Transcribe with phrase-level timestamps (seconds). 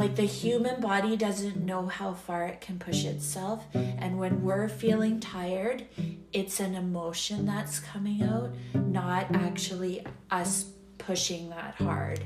[0.00, 4.66] like the human body doesn't know how far it can push itself and when we're
[4.66, 5.84] feeling tired
[6.32, 12.24] it's an emotion that's coming out not actually us pushing that hard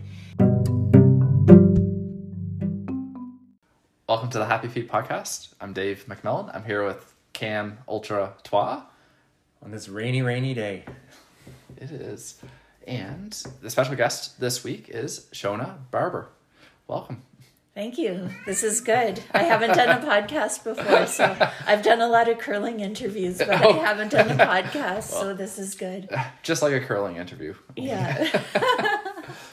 [4.08, 5.54] Welcome to the Happy Feet podcast.
[5.60, 6.54] I'm Dave McMillan.
[6.54, 8.82] I'm here with Cam Ultra Trois.
[9.64, 10.84] on this rainy, rainy day.
[11.76, 12.40] It is.
[12.86, 13.32] And
[13.62, 16.28] the special guest this week is Shona Barbour.
[16.86, 17.22] Welcome.
[17.74, 18.30] Thank you.
[18.46, 19.20] This is good.
[19.32, 23.50] I haven't done a podcast before, so I've done a lot of curling interviews, but
[23.50, 26.08] I haven't done a podcast, so this is good.
[26.44, 27.54] Just like a curling interview.
[27.74, 28.28] Yeah.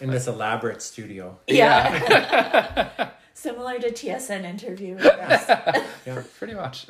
[0.01, 1.39] in this elaborate studio.
[1.47, 3.09] Yeah.
[3.33, 4.97] Similar to TSN interview.
[5.01, 6.21] Yeah.
[6.37, 6.85] Pretty much.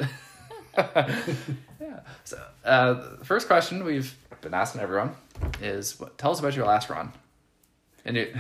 [0.78, 2.00] yeah.
[2.26, 5.16] So, uh, the first question we've been asking everyone
[5.62, 7.14] is what, tell us about your last run.
[8.04, 8.34] And you,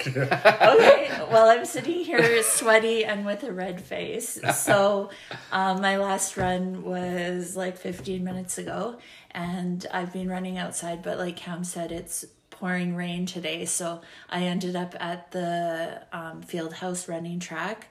[0.06, 1.10] Okay.
[1.30, 4.38] Well, I'm sitting here sweaty and with a red face.
[4.54, 5.10] So,
[5.52, 8.98] um, my last run was like 15 minutes ago,
[9.32, 13.64] and I've been running outside, but like Cam said, it's pouring rain today.
[13.64, 17.88] So, I ended up at the um, field house running track.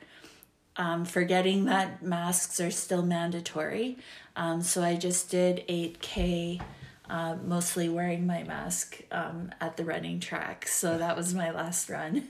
[0.78, 3.98] Um, forgetting that masks are still mandatory.
[4.36, 6.62] Um, so I just did 8K,
[7.10, 10.68] uh, mostly wearing my mask um, at the running track.
[10.68, 12.28] So that was my last run.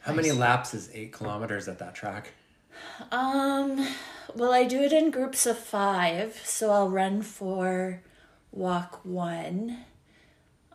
[0.00, 2.32] How many laps is eight kilometers at that track?
[3.10, 3.86] Um,
[4.34, 8.02] well, I do it in groups of five, so I'll run for
[8.50, 9.84] walk one.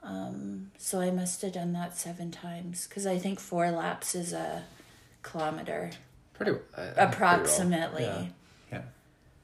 [0.01, 4.31] Um, so I must have done that seven times because I think four laps is
[4.31, 4.63] a
[5.21, 5.91] kilometer
[6.33, 7.07] pretty, uh, pretty well.
[7.09, 8.03] approximately.
[8.03, 8.81] Yeah.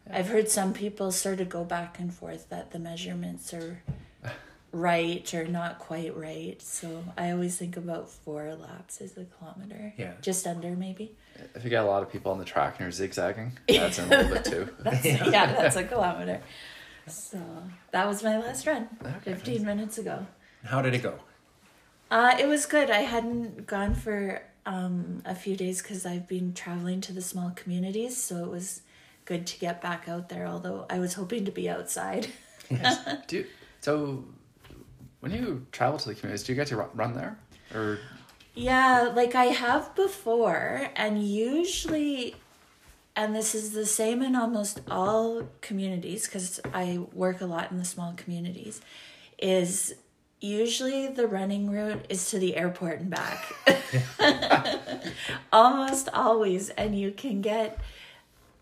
[0.07, 0.17] Yeah.
[0.17, 3.81] I've heard some people sort of go back and forth that the measurements are
[4.71, 6.61] right or not quite right.
[6.61, 9.93] So I always think about four laps as a kilometer.
[9.97, 10.13] Yeah.
[10.21, 11.15] Just under maybe.
[11.55, 14.05] If you get a lot of people on the track and you're zigzagging, that's in
[14.05, 14.69] a little bit too.
[14.79, 16.41] That's, yeah, that's a kilometer.
[17.07, 17.39] So
[17.91, 19.33] that was my last run, Okay.
[19.33, 20.25] 15 minutes ago.
[20.63, 21.19] How did it go?
[22.11, 22.89] Uh, it was good.
[22.91, 27.51] I hadn't gone for um, a few days because I've been traveling to the small
[27.55, 28.82] communities, so it was
[29.25, 30.45] good to get back out there.
[30.47, 32.27] Although I was hoping to be outside.
[33.27, 33.45] Do you,
[33.81, 34.23] so
[35.19, 37.37] when you travel to the communities, do you get to run there?
[37.73, 37.99] Or
[38.55, 42.35] Yeah, like I have before, and usually,
[43.15, 47.77] and this is the same in almost all communities because I work a lot in
[47.77, 48.81] the small communities,
[49.37, 49.95] is
[50.41, 53.45] usually the running route is to the airport and back.
[55.53, 57.79] almost always, and you can get,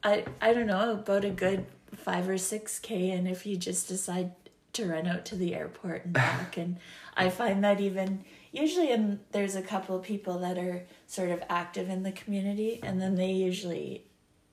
[0.03, 3.87] I, I don't know, about a good five or six K, and if you just
[3.87, 4.31] decide
[4.73, 6.77] to run out to the airport and back and
[7.17, 8.23] i find that even
[8.53, 12.79] usually in, there's a couple of people that are sort of active in the community
[12.81, 14.05] and then they usually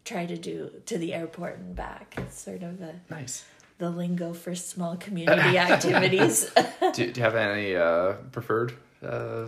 [0.04, 3.44] try to do to the airport and back it's sort of a, nice.
[3.78, 6.50] the lingo for small community activities
[6.94, 8.72] Do, do you have any uh, preferred
[9.04, 9.47] uh,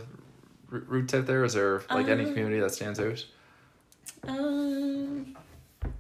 [0.69, 1.43] routes out there?
[1.43, 3.25] Is there like any Um, community that stands out?
[4.29, 5.37] um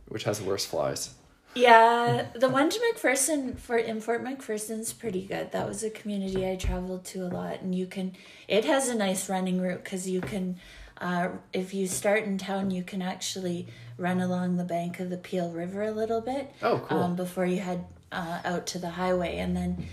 [0.08, 1.14] Which has the worst flies?
[1.54, 5.50] Yeah, the one to McPherson for in Fort McPherson's pretty good.
[5.50, 8.12] That was a community I traveled to a lot, and you can.
[8.46, 10.56] It has a nice running route because you can,
[11.00, 13.66] uh, if you start in town, you can actually
[13.98, 16.52] run along the bank of the Peel River a little bit.
[16.62, 16.98] Oh, cool.
[16.98, 19.86] Um, before you head uh, out to the highway, and then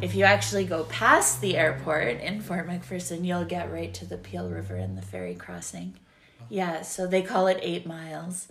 [0.00, 4.16] if you actually go past the airport in Fort McPherson, you'll get right to the
[4.16, 5.98] Peel River and the ferry crossing.
[6.48, 8.48] Yeah, so they call it eight miles.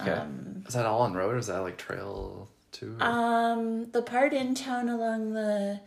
[0.00, 0.10] Okay.
[0.10, 2.96] um, is that all on road or is that like trail too?
[3.00, 5.80] Um, the part in town along the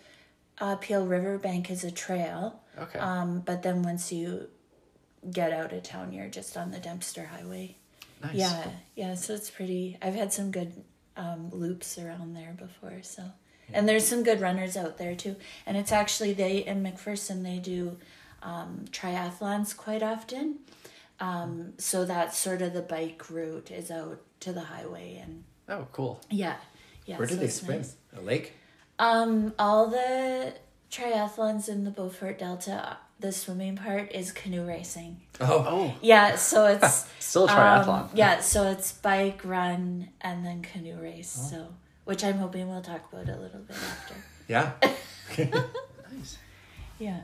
[0.60, 2.62] uh, Peel River bank is a trail.
[2.78, 3.00] okay.
[3.00, 4.48] Um, but then once you
[5.32, 7.76] get out of town, you're just on the Dempster Highway.
[8.24, 8.36] nice.
[8.36, 9.16] Yeah, yeah.
[9.16, 9.98] So it's pretty.
[10.02, 10.74] I've had some good
[11.18, 13.02] um, loops around there before.
[13.04, 13.24] So,
[13.74, 15.36] and there's some good runners out there too.
[15.66, 17.98] And it's actually they in McPherson they do
[18.42, 20.60] um, triathlons quite often.
[21.20, 25.86] Um, so that's sort of the bike route is out to the highway and Oh,
[25.92, 26.22] cool.
[26.30, 26.56] yeah,
[27.06, 27.18] yeah.
[27.18, 27.78] Where so they swim?
[27.80, 27.96] nice.
[28.18, 28.54] A lake?
[28.98, 30.54] Um, all the
[30.92, 35.22] triathlons in the Beaufort Delta, the swimming part is canoe racing.
[35.42, 37.88] Oh, Oh, Yeah, so it's still a triathlon.
[38.04, 41.38] um, yeah, so it's bike, run, and then canoe race.
[41.42, 41.50] Oh.
[41.50, 41.68] So,
[42.06, 44.16] which I'm hoping we'll talk about a little bit after.
[44.48, 44.72] yeah.
[46.12, 46.38] Nice.
[46.98, 47.20] Yeah.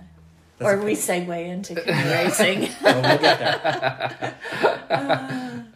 [0.57, 2.69] That's or a- we segue into canoe racing.
[2.83, 3.39] Oh, we'll get
[4.89, 5.65] there.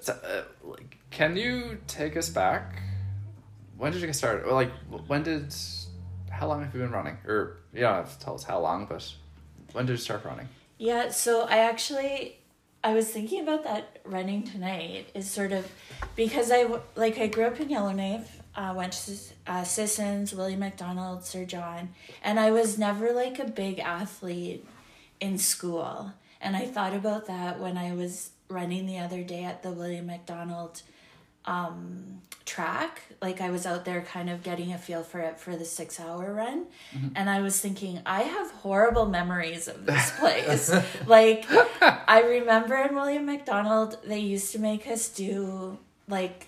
[0.00, 2.82] So, uh, like, can you take us back?
[3.78, 4.44] When did you get started?
[4.46, 4.70] Or like,
[5.06, 5.54] when did?
[6.30, 7.16] How long have you been running?
[7.26, 9.10] Or you don't have to tell us how long, but
[9.72, 10.46] when did you start running?
[10.76, 12.36] Yeah, so I actually
[12.82, 15.72] I was thinking about that running tonight is sort of
[16.16, 16.66] because I
[16.96, 19.16] like I grew up in Yellowknife, uh, went to
[19.46, 21.90] uh, Sissons, William McDonald, Sir John,
[22.22, 24.66] and I was never like a big athlete
[25.20, 26.12] in school.
[26.40, 30.06] And I thought about that when I was running the other day at the William
[30.06, 30.82] McDonald
[31.46, 33.02] um, track.
[33.20, 35.98] Like I was out there kind of getting a feel for it for the six
[35.98, 36.66] hour run.
[37.14, 40.72] And I was thinking, I have horrible memories of this place.
[41.06, 41.46] like
[41.80, 45.78] I remember in William McDonald, they used to make us do
[46.08, 46.46] like,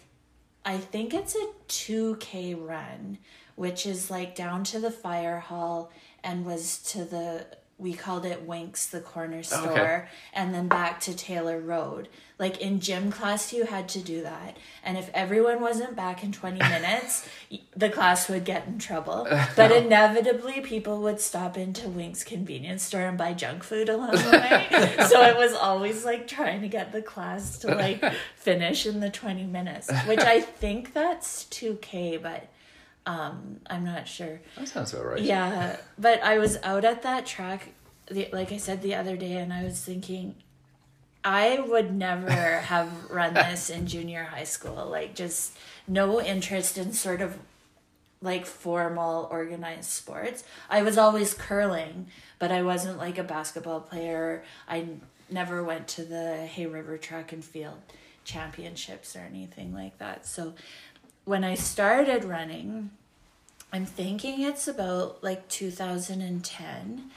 [0.66, 3.18] I think it's a 2K run,
[3.54, 5.92] which is like down to the fire hall
[6.24, 7.46] and was to the,
[7.78, 10.04] we called it Winks, the corner oh, store, Okay.
[10.32, 12.08] and then back to Taylor Road.
[12.38, 14.56] Like in gym class, you had to do that.
[14.82, 17.26] And if everyone wasn't back in 20 minutes,
[17.74, 19.26] the class would get in trouble.
[19.56, 24.30] But inevitably, people would stop into Winks convenience store and buy junk food along the
[24.30, 24.96] way.
[25.08, 28.02] so it was always like trying to get the class to like
[28.36, 32.48] finish in the 20 minutes, which I think that's 2K, but
[33.06, 34.40] um, I'm not sure.
[34.56, 35.20] That sounds about right.
[35.22, 37.68] Yeah, but I was out at that track,
[38.10, 40.34] the, like I said the other day, and I was thinking,
[41.24, 42.30] I would never
[42.60, 44.86] have run this in junior high school.
[44.86, 45.56] Like, just
[45.86, 47.38] no interest in sort of
[48.20, 50.42] like formal organized sports.
[50.68, 54.42] I was always curling, but I wasn't like a basketball player.
[54.68, 54.86] I
[55.30, 57.78] never went to the Hay River Track and Field
[58.24, 60.26] Championships or anything like that.
[60.26, 60.54] So
[61.26, 62.90] when I started running,
[63.72, 67.10] I'm thinking it's about like 2010.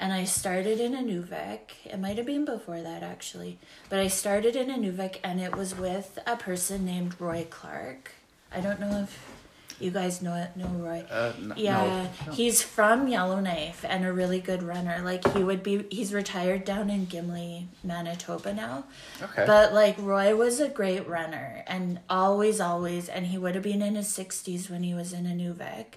[0.00, 1.86] And I started in Inuvik.
[1.86, 3.58] It might have been before that actually.
[3.88, 8.10] But I started in Inuvik and it was with a person named Roy Clark.
[8.52, 9.31] I don't know if
[9.80, 11.04] you guys know know Roy.
[11.10, 12.32] Uh, n- Yeah, no.
[12.32, 15.00] he's from Yellowknife and a really good runner.
[15.04, 18.84] Like he would be he's retired down in Gimli, Manitoba now.
[19.22, 19.44] Okay.
[19.46, 23.82] But like Roy was a great runner and always always and he would have been
[23.82, 25.94] in his 60s when he was in Inuvik.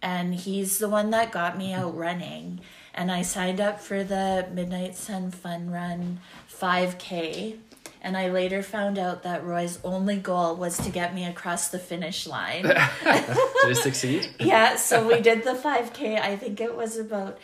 [0.00, 2.60] And he's the one that got me out running
[2.94, 6.20] and I signed up for the Midnight Sun Fun Run
[6.50, 7.56] 5K.
[8.04, 11.78] And I later found out that Roy's only goal was to get me across the
[11.78, 12.62] finish line.
[12.64, 14.28] Did it succeed?
[14.40, 16.20] yeah, so we did the 5K.
[16.20, 17.38] I think it was about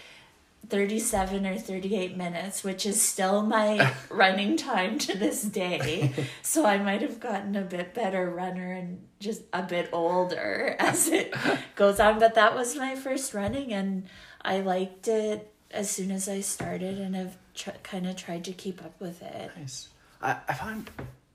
[0.69, 6.13] 37 or 38 minutes, which is still my running time to this day.
[6.43, 11.09] So I might have gotten a bit better runner and just a bit older as
[11.09, 11.33] it
[11.77, 12.19] goes on.
[12.19, 14.09] But that was my first running, and
[14.43, 18.53] I liked it as soon as I started, and I've tr- kind of tried to
[18.53, 19.53] keep up with it.
[19.57, 19.89] Nice.
[20.21, 20.91] I, I find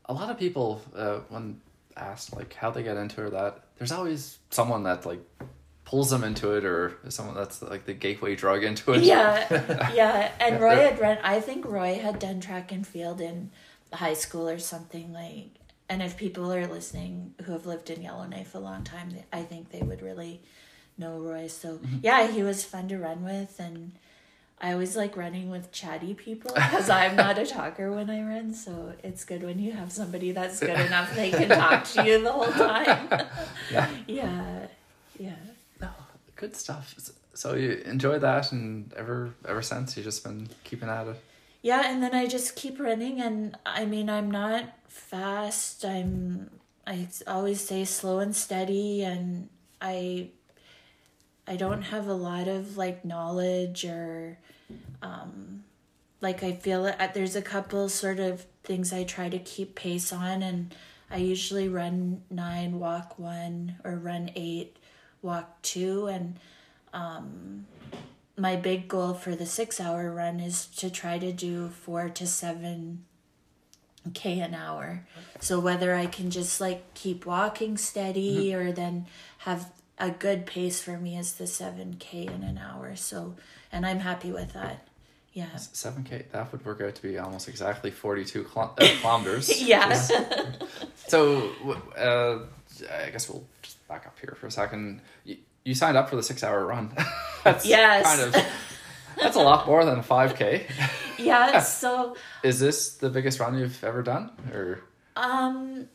[0.05, 1.61] a lot of people uh, when
[1.95, 5.21] asked like how they get into it or that there's always someone that like
[5.85, 9.03] pulls them into it or someone that's like the gateway drug into it.
[9.03, 10.31] Yeah, yeah.
[10.39, 11.17] And Roy had run.
[11.23, 13.51] I think Roy had done track and field in
[13.91, 15.49] high school or something like.
[15.89, 19.69] And if people are listening who have lived in Yellowknife a long time, I think
[19.69, 20.41] they would really
[20.97, 21.47] know Roy.
[21.47, 23.91] So yeah, he was fun to run with, and
[24.63, 28.53] I always like running with chatty people because I'm not a talker when I run.
[28.53, 32.23] So it's good when you have somebody that's good enough they can talk to you
[32.23, 33.27] the whole time.
[33.69, 33.89] Yeah.
[34.07, 34.67] yeah,
[35.19, 35.35] yeah.
[35.81, 35.89] No,
[36.37, 36.95] good stuff.
[37.33, 41.21] So you enjoy that, and ever ever since you just been keeping at it.
[41.61, 45.83] Yeah, and then I just keep running, and I mean, I'm not fast.
[45.83, 46.49] I'm,
[46.87, 49.49] I always say slow and steady, and
[49.81, 50.29] I,
[51.47, 54.37] I don't have a lot of like knowledge or,
[55.01, 55.63] um,
[56.21, 56.97] like I feel it.
[57.13, 60.73] There's a couple sort of things I try to keep pace on, and
[61.11, 64.77] I usually run nine, walk one, or run eight,
[65.21, 66.39] walk two, and
[66.93, 67.65] um,
[68.37, 72.25] my big goal for the six hour run is to try to do four to
[72.25, 73.05] seven
[74.13, 75.05] k an hour
[75.39, 79.05] so whether i can just like keep walking steady or then
[79.39, 83.35] have a good pace for me is the 7k in an hour so
[83.71, 84.87] and i'm happy with that
[85.33, 88.87] yeah Seven k that would work out to be almost exactly forty two kilo- uh,
[89.01, 89.61] kilometers.
[89.67, 89.93] yeah
[91.07, 91.49] So,
[91.97, 92.39] uh,
[93.05, 95.01] I guess we'll just back up here for a second.
[95.25, 96.91] You, you signed up for the six hour run.
[97.43, 98.05] that's Yes.
[98.05, 98.45] kind of
[99.21, 100.65] that's a lot more than a five k.
[101.17, 104.81] yeah so Is this the biggest run you've ever done, or
[105.15, 105.87] Um,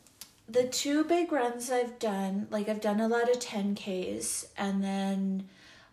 [0.48, 5.48] the two big runs I've done, like I've done a lot of 10Ks, and then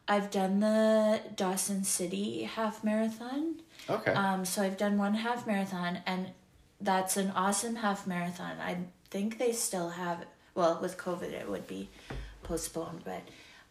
[0.07, 3.55] I've done the Dawson City half marathon.
[3.89, 4.13] okay?
[4.13, 6.29] Um, so I've done one half marathon, and
[6.79, 8.57] that's an awesome half marathon.
[8.59, 8.77] I
[9.09, 11.89] think they still have, well, with COVID, it would be
[12.43, 13.23] postponed, but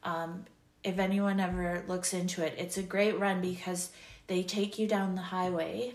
[0.02, 0.44] um,
[0.82, 3.90] if anyone ever looks into it, it's a great run because
[4.26, 5.94] they take you down the highway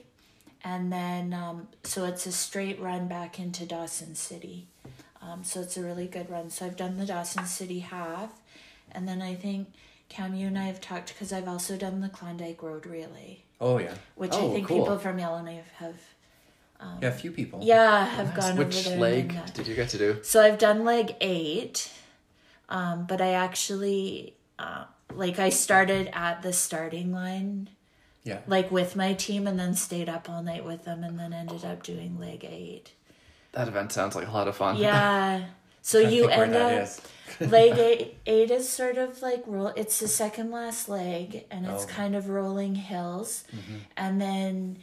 [0.63, 4.67] and then um, so it's a straight run back into Dawson City.
[5.21, 6.49] Um, so it's a really good run.
[6.49, 8.31] So I've done the Dawson City half,
[8.91, 9.67] and then I think
[10.07, 13.77] Cam, you and I have talked because I've also done the Klondike Road Relay, Oh
[13.77, 14.79] yeah, which Oh, I think cool.
[14.79, 15.97] people from Yellowknife have.
[17.01, 17.09] yeah.
[17.09, 17.59] A few people.
[17.61, 18.37] Yeah, have Nice.
[18.37, 18.99] gone Which over there.
[18.99, 19.53] leg and done that.
[19.53, 20.17] did you get to do?
[20.23, 21.91] So I've done leg eight,
[22.69, 27.69] um, but I actually uh, like I started at the starting line,
[28.23, 28.39] Yeah.
[28.47, 31.63] like with my team, and then stayed up all night with them, and then ended
[31.65, 32.91] up doing leg eight.
[33.53, 34.77] That event sounds like a lot of fun.
[34.77, 35.45] Yeah.
[35.81, 36.89] So you end up
[37.39, 39.69] leg eight, eight is sort of like roll.
[39.77, 41.88] It's the second last leg, and it's Oh.
[41.88, 41.95] Mm-hmm.
[41.95, 43.45] kind of rolling hills,
[43.95, 44.77] and then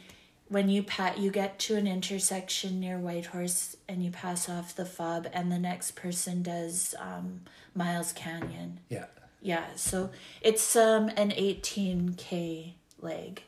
[0.49, 4.85] when you pat, you get to an intersection near Whitehorse, and you pass off the
[4.85, 7.41] fob, and the next person does um,
[7.75, 8.79] Miles Canyon.
[8.89, 9.05] Yeah.
[9.39, 10.09] Yeah, so
[10.41, 13.43] it's um an eighteen k leg,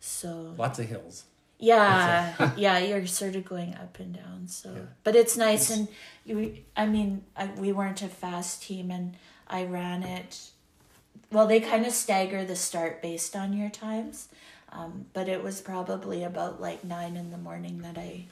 [0.00, 1.24] so Lots of hills.
[1.58, 4.46] yeah, yeah, you're sort of going up and down.
[4.48, 5.88] So, but it's nice, and
[6.24, 6.56] you.
[6.76, 9.14] I mean, I, we weren't a fast team, and
[9.48, 10.40] I ran it.
[11.30, 14.28] Well, they kind of stagger the start based on your times,
[14.70, 18.26] um, but it was probably about like nine in the morning that I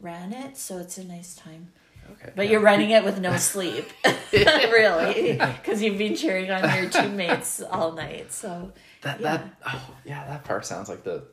[0.00, 1.68] ran it, so it's a nice time.
[2.12, 2.32] Okay.
[2.34, 3.84] But you're running it with no sleep,
[4.32, 8.32] really, because you've been cheering on your teammates all night.
[8.32, 9.36] So That Yeah.
[9.36, 11.24] that oh yeah, that part sounds like the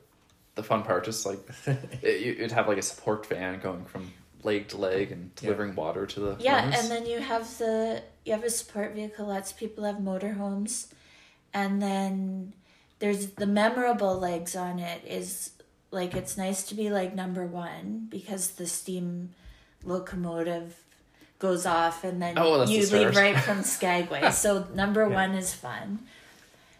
[0.54, 1.04] the fun part.
[1.04, 1.38] Just like
[2.02, 5.74] it, you- you'd have like a support van going from leg to leg and delivering
[5.74, 6.78] water to the Yeah, runners.
[6.80, 9.26] and then you have the you have a support vehicle.
[9.26, 10.86] Lots of people have motorhomes,
[11.52, 12.52] and then
[13.00, 15.02] there's the memorable legs on it.
[15.04, 15.50] Is
[15.90, 19.30] like it's nice to be like number one because the steam
[19.84, 20.76] locomotive
[21.38, 24.30] goes off, and then Oh, you the leave right from Skagway.
[24.32, 26.00] so number one is fun.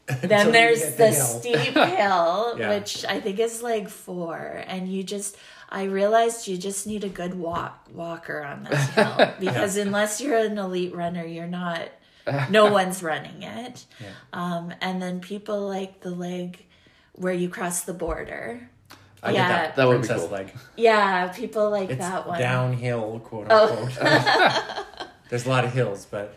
[0.22, 2.68] Then there's hit the, steep hill, Yeah.
[2.68, 4.36] which I think is like four,
[4.66, 5.36] and you just.
[5.68, 10.38] I realized you just need a good walk walker on this hill because unless you're
[10.38, 11.88] an elite runner, you're not.
[12.50, 13.84] No one's running it.
[14.00, 14.06] Yeah.
[14.32, 16.64] Um, and then people like the leg
[17.14, 18.68] where you cross the border.
[19.24, 19.48] I Yeah.
[19.48, 19.76] that.
[19.76, 20.28] That would be cool.
[20.28, 20.52] leg.
[20.76, 22.38] Yeah, people like It's that one.
[22.38, 23.76] downhill, quote Oh.
[23.76, 25.08] unquote.
[25.30, 26.32] There's a lot of hills, but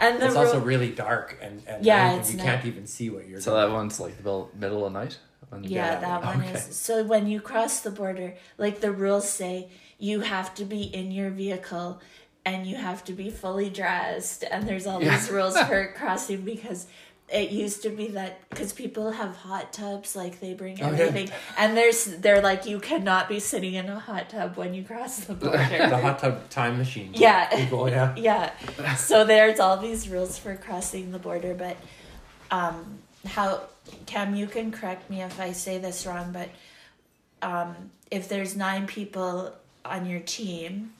[0.00, 2.86] and the it's ro- also really dark and, and Yeah, and you not- can't even
[2.86, 3.62] see what you're so doing.
[3.68, 5.18] that one's like the middle, middle of night.
[5.50, 6.52] When you Yeah, that one Okay.
[6.52, 6.76] is.
[6.76, 11.10] So when you cross the border, like the rules say, you have to be in
[11.10, 12.00] your vehicle
[12.46, 14.44] and you have to be fully dressed.
[14.50, 15.16] And there's all Yeah.
[15.16, 16.86] these rules for crossing because
[17.32, 21.30] it used to be that because people have hot tubs, like they bring Oh, everything,
[21.56, 25.20] and there's they're like you cannot be sitting in a hot tub when you cross
[25.20, 25.58] the border.
[25.58, 27.10] the hot tub time machine.
[27.14, 27.48] Yeah.
[27.56, 28.14] People, yeah.
[28.16, 28.50] yeah
[28.96, 31.76] so there's all these rules for crossing the border but
[32.50, 33.60] um how
[34.06, 36.48] cam you can correct me if i say this wrong but
[37.42, 37.74] um
[38.10, 39.52] if there's nine people
[39.84, 40.92] on your team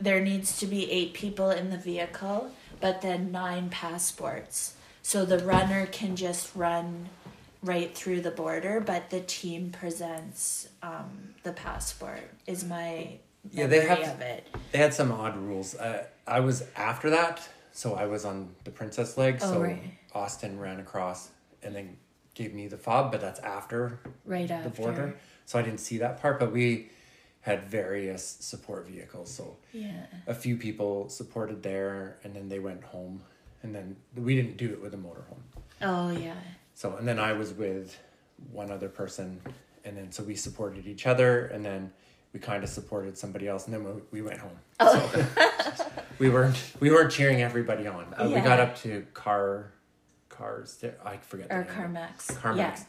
[0.00, 4.74] there needs to be eight people in the vehicle but then nine passports
[5.08, 7.08] so the runner can just run
[7.62, 11.10] right through the border but the team presents um
[11.44, 13.18] the passport is my
[13.50, 15.74] Yeah, they have- of it They had some odd rules.
[15.74, 17.36] Uh, I was after that,
[17.72, 19.38] so I was on the princess leg.
[19.40, 19.82] Oh, so right.
[20.14, 21.30] Austin ran across
[21.62, 21.96] and then
[22.34, 25.06] gave me the fob, but that's after right the border,
[25.46, 26.38] so I didn't see that part.
[26.38, 26.90] But we
[27.40, 30.04] had various support vehicles, so Yeah.
[30.26, 33.22] a few people supported there, and then they went home,
[33.62, 35.42] and then we didn't do it with a motorhome.
[35.82, 36.34] Oh yeah.
[36.74, 37.96] So and then I was with
[38.52, 39.40] one other person,
[39.84, 41.92] and then so we supported each other, and then
[42.32, 44.58] we kind of supported somebody else, and then we, we went home.
[44.80, 45.26] So
[46.18, 48.14] we weren't we weren't cheering everybody on.
[48.16, 49.72] Uh, We got up to car,
[50.28, 50.84] cars.
[51.04, 51.48] I forget.
[51.48, 51.72] the Or name.
[51.72, 52.30] Carmacks.
[52.30, 52.80] Carmacks.
[52.80, 52.86] Yeah.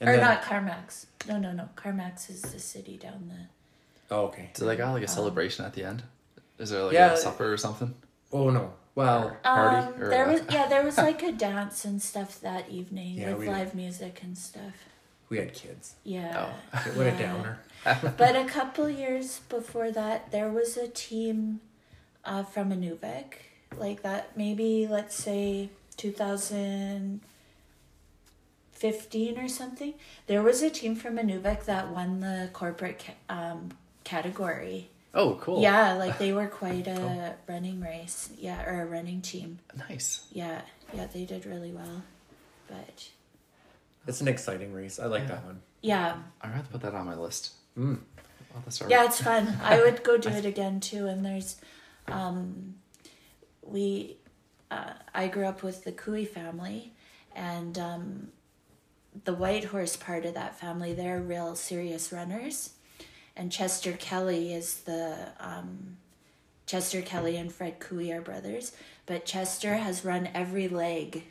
[0.00, 1.06] And or then- not Carmacks.
[1.28, 1.68] No, no, no.
[1.76, 4.14] Carmacks is the city down the.
[4.14, 4.50] Oh, okay.
[4.54, 6.02] Do they got like a celebration at the end?
[6.58, 7.12] Is there like Yeah.
[7.12, 7.94] a supper or something?
[8.32, 8.72] Oh no.
[8.94, 12.68] Well, Party Um, or there was yeah, there was like a dance and stuff that
[12.68, 14.74] evening Yeah, with we- live music and stuff.
[15.28, 15.94] we had kids.
[16.04, 16.52] Yeah.
[16.96, 17.58] What a downer.
[18.18, 21.60] but a couple years before that, there was a team
[22.24, 23.34] uh, from Inuvik,
[23.78, 24.36] like that.
[24.36, 27.20] Maybe let's say two thousand
[28.72, 29.94] fifteen or something.
[30.26, 33.70] There was a team from Inuvik that won the corporate ca- um,
[34.04, 34.90] category.
[35.12, 35.60] Oh, cool.
[35.60, 38.30] Yeah, like they were quite a running race.
[38.38, 39.58] Yeah, or a running team.
[39.88, 40.24] Nice.
[40.32, 40.62] Yeah,
[40.94, 42.02] yeah, they did really well.
[42.68, 43.08] But
[44.06, 44.98] It's an exciting race.
[45.00, 45.28] I like Yeah.
[45.28, 45.62] that one.
[45.82, 47.52] yeah, I'm gonna have to put that on my list.
[47.76, 47.98] Mm.
[48.50, 48.90] I'll have to start.
[48.90, 49.58] yeah, it's fun.
[49.62, 51.06] I would go do it again too.
[51.06, 51.56] And there's,
[52.08, 52.74] um,
[53.62, 54.16] we,
[54.70, 56.92] uh, I grew up with the Cooey family,
[57.34, 58.28] and um,
[59.24, 62.70] the Whitehorse part of that family, they're real serious runners.
[63.40, 65.96] And Chester Kelly is the um,
[66.66, 68.72] Chester Kelly and Fred Cooey are brothers,
[69.06, 71.24] but Chester has run every leg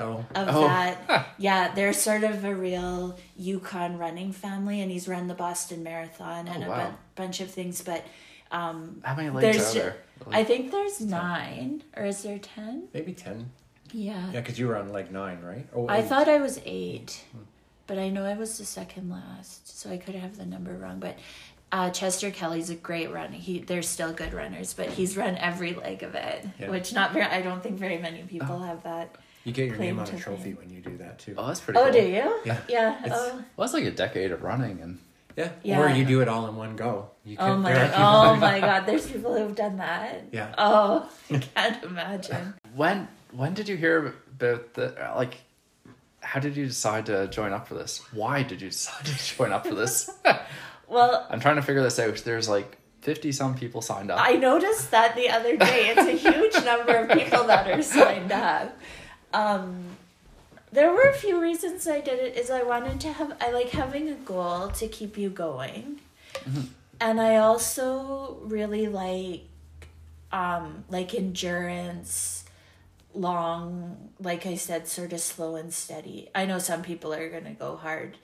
[0.00, 0.62] Oh, of Oh.
[0.66, 1.26] that.
[1.38, 6.48] Yeah, they're sort of a real Yukon running family, and he's run the Boston Marathon
[6.48, 6.86] and Oh, a wow.
[6.86, 7.82] bu- bunch of things.
[7.82, 8.06] But
[8.50, 9.96] um, How many legs there's, are there?
[10.32, 12.88] I think there's nine, or is there ten?
[12.94, 13.50] maybe ten.
[13.92, 14.30] Yeah.
[14.32, 15.66] Yeah, because you were on leg nine, right?
[15.74, 17.22] Oh, I thought I was eight,
[17.86, 20.98] but I know I was the second last, so I could have the number wrong.
[21.00, 21.18] But
[21.72, 23.32] uh, Chester Kelly's a great runner.
[23.36, 26.70] He they're still good runners, but he's run every leg of it, Yeah.
[26.70, 27.24] which not very.
[27.26, 29.16] I don't think very many people have that.
[29.44, 30.56] you get your name on a trophy fame.
[30.56, 31.34] when you do that too.
[31.38, 31.92] Oh, that's pretty Oh, cool.
[31.92, 32.40] do you?
[32.44, 32.58] Yeah.
[32.68, 32.98] Yeah.
[33.04, 33.42] It's- Oh.
[33.56, 34.98] Well, it's like a decade of running, and
[35.36, 35.50] Yeah.
[35.62, 35.80] Yeah.
[35.80, 37.10] Or you do it all in one go.
[37.24, 37.72] You Oh could- my!
[37.72, 38.84] there Oh my God!
[38.86, 40.24] There's people who've done that.
[40.32, 40.54] Yeah.
[40.58, 42.54] Oh, I can't imagine.
[42.74, 45.38] when when did you hear about the like?
[46.22, 48.02] How did you decide to join up for this?
[48.12, 50.10] Why did you decide to join up for this?
[50.90, 52.16] Well, I'm trying to figure this out.
[52.16, 54.18] There's like fifty some people signed up.
[54.20, 55.94] I noticed that the other day.
[55.96, 58.76] It's a huge number of people that are signed up.
[59.32, 59.84] Um,
[60.72, 62.36] there were a few reasons I did it.
[62.36, 66.00] Is I wanted to have I like having a goal to keep you going,
[67.00, 69.42] and I also really like
[70.32, 72.44] um, like endurance,
[73.14, 74.10] long.
[74.18, 76.30] Like I said, sort of slow and steady.
[76.34, 78.16] I know some people are gonna go hard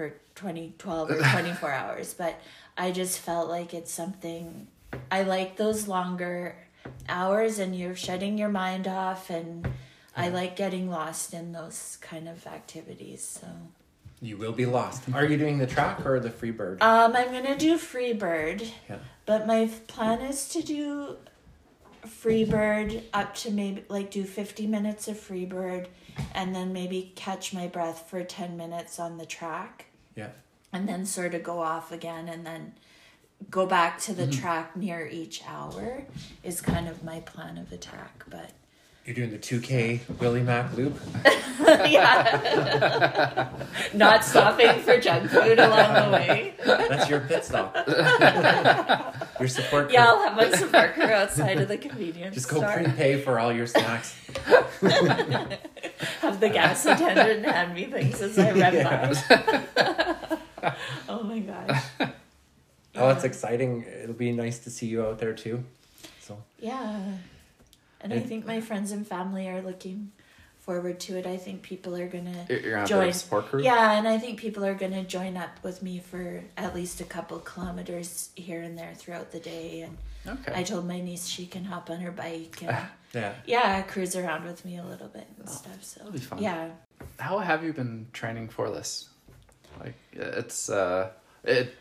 [0.00, 2.40] for 20, 12 or 24 hours, but
[2.78, 4.66] I just felt like it's something
[5.12, 6.56] I like those longer
[7.06, 9.68] hours and you're shutting your mind off and
[10.16, 13.22] I like getting lost in those kind of activities.
[13.42, 13.46] So
[14.22, 15.02] You will be lost.
[15.12, 16.82] Are you doing the track or the free bird?
[16.82, 18.62] um I'm gonna do free bird.
[18.88, 18.96] yeah.
[19.26, 21.16] but my plan is to do
[22.06, 25.88] free bird up to maybe like do 50 minutes of free bird
[26.34, 29.84] and then maybe catch my breath for 10 minutes on the track.
[30.14, 30.30] Yeah.
[30.72, 32.74] and then sort of go off again and then
[33.50, 34.40] go back to the mm-hmm.
[34.40, 36.04] track near each hour
[36.42, 38.50] is kind of my plan of attack but
[39.06, 40.98] You're doing the 2K Willie Mac loop.
[41.88, 43.48] yeah
[43.92, 47.74] not stopping for junk food along the way That's your pit stop.
[49.38, 49.94] your support crew.
[49.94, 53.38] yeah i'll have my support crew outside of the convenience Just go store prepay for
[53.38, 54.16] all your snacks.
[56.20, 59.12] have the gas attendant hand me things as i rev Yeah.
[60.62, 60.74] by
[61.08, 61.84] oh my gosh
[62.96, 63.84] Oh, it's exciting.
[64.02, 65.62] It'll be nice to see you out there too.
[66.20, 67.00] So Yeah.
[68.02, 70.12] And I think my friends and family are looking
[70.58, 71.26] forward to it.
[71.26, 73.12] I think people are going to You're gonna join.
[73.12, 73.62] support crew.
[73.62, 77.00] Yeah, and I think people are going to join up with me for at least
[77.00, 79.82] a couple kilometers here and there throughout the day.
[79.82, 80.52] And Okay.
[80.54, 82.76] I told my niece she can hop on her bike and
[83.14, 83.32] yeah.
[83.46, 85.82] yeah, cruise around with me a little bit and stuff.
[85.82, 86.42] So that'll be fun.
[86.42, 86.68] yeah.
[87.18, 89.08] How have you been training for this?
[89.80, 91.08] Like it's uh,
[91.42, 91.74] it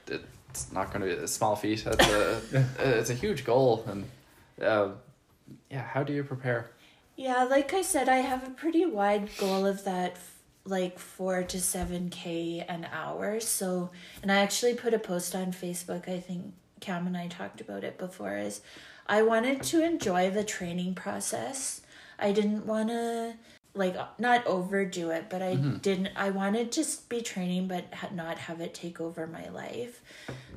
[0.49, 1.85] it's not going to be a small feat.
[1.85, 2.41] It's a
[2.79, 4.05] it's a huge goal, and
[4.65, 4.91] uh,
[5.69, 5.83] yeah.
[5.83, 6.71] How do you prepare?
[7.15, 11.43] Yeah, like I said, I have a pretty wide goal of that, f- like four
[11.43, 13.39] to seven k an hour.
[13.39, 16.07] So, and I actually put a post on Facebook.
[16.07, 18.37] I think Cam and I talked about it before.
[18.37, 18.61] Is
[19.07, 21.81] I wanted to enjoy the training process.
[22.17, 23.33] I didn't want to
[23.73, 25.77] like not overdo it, but I mm-hmm.
[25.77, 26.09] didn't.
[26.15, 30.01] I wanted to s- be training, but ha- not have it take over my life.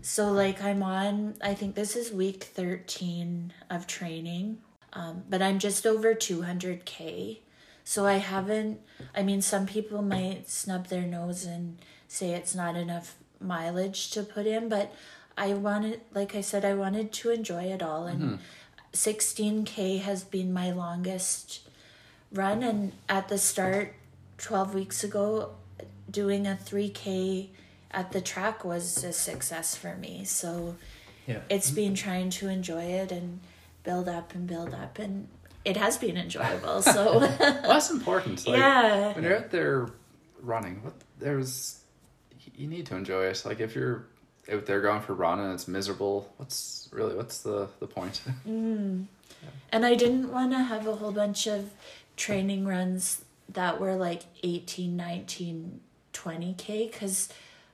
[0.00, 1.34] So, like, I'm on.
[1.42, 4.58] I think this is week thirteen of training
[4.92, 7.38] um, but I'm just over 200k.
[7.84, 8.80] So I haven't,
[9.14, 11.78] I mean, some people might snub their nose and
[12.08, 14.94] say it's not enough mileage to put in, but
[15.36, 18.06] I wanted, like I said, I wanted to enjoy it all.
[18.06, 18.38] And
[18.92, 21.68] 16k has been my longest
[22.32, 22.62] run.
[22.62, 23.94] And at the start,
[24.38, 25.54] 12 weeks ago,
[26.10, 27.48] doing a 3k
[27.90, 30.24] at the track was a success for me.
[30.24, 30.76] So
[31.26, 31.40] Yeah.
[31.48, 33.40] it's been trying to enjoy it and
[33.84, 35.28] build up and build up and
[35.64, 38.46] it has been enjoyable so Well, that's important.
[38.46, 39.88] Like, yeah When you're out there
[40.40, 41.78] running, what there's
[42.56, 43.42] you need to enjoy it.
[43.44, 44.06] Like if you're
[44.52, 48.20] out there going for run and it's miserable, what's really what's the the point?
[48.46, 49.06] Mm.
[49.72, 51.70] and i didn't want to have a whole bunch of
[52.16, 55.80] training runs that were like 18 19
[56.12, 57.28] 20k because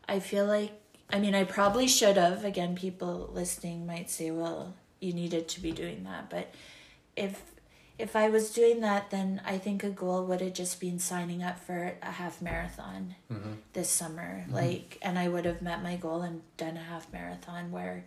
[0.08, 0.72] i feel like
[1.10, 5.60] i mean i probably should have again people listening might say well you needed to
[5.60, 6.52] be doing that but
[7.16, 7.42] if
[7.98, 11.42] if i was doing that then i think a goal would have just been signing
[11.42, 13.52] up for a half marathon mm-hmm.
[13.72, 14.54] this summer mm-hmm.
[14.54, 18.04] like and i would have met my goal and done a half marathon where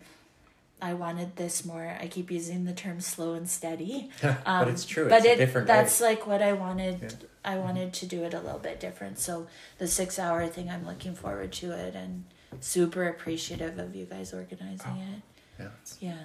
[0.82, 1.96] I wanted this more.
[2.00, 4.10] I keep using the term slow and steady.
[4.20, 5.02] but it's um, true.
[5.04, 6.08] Um, But it's it a different that's way.
[6.08, 7.00] like what I wanted.
[7.00, 7.28] Yeah.
[7.44, 7.62] I mm-hmm.
[7.62, 9.20] wanted to do it a little bit different.
[9.20, 9.46] So
[9.78, 12.24] the six hour thing, I'm looking forward to it and
[12.60, 15.62] super appreciative of you guys organizing Oh.
[15.62, 15.62] it.
[15.62, 15.68] Yeah,
[16.00, 16.18] Yeah.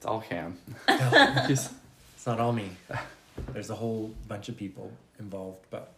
[0.00, 0.56] It's all Cam.
[0.88, 1.68] it's
[2.26, 2.70] not all me.
[3.52, 5.92] There's a whole bunch of people involved, but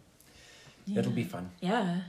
[0.93, 1.27] it'll be Yeah.
[1.29, 1.49] fun.
[1.61, 1.99] Yeah.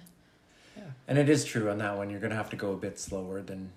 [1.07, 2.11] And it is true on that one.
[2.11, 3.71] You're gonna have to go a bit slower than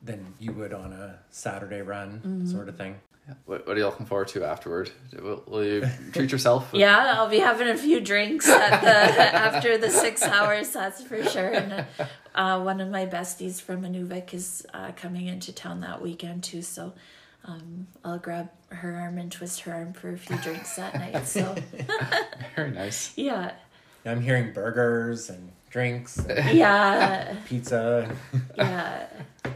[0.00, 2.46] than you would on a Saturday run Mm-hmm.
[2.46, 3.00] sort of thing.
[3.26, 3.34] Yeah.
[3.46, 4.90] What, what are you looking forward to afterward?
[5.20, 6.70] Will, will you treat yourself?
[6.70, 10.70] with- Yeah, I'll be having a few drinks at the after the six hours.
[10.70, 11.48] That's for sure.
[11.52, 11.84] And
[12.32, 16.62] uh, one of my besties from Inuvik is uh, coming into town that weekend too.
[16.62, 16.92] So
[17.46, 21.26] um, I'll grab her arm and twist her arm for a few drinks that night.
[21.26, 21.54] So
[22.56, 23.12] Very nice.
[23.16, 23.52] yeah,
[24.04, 28.14] I'm hearing burgers and drinks, and yeah, pizza,
[28.56, 29.06] yeah,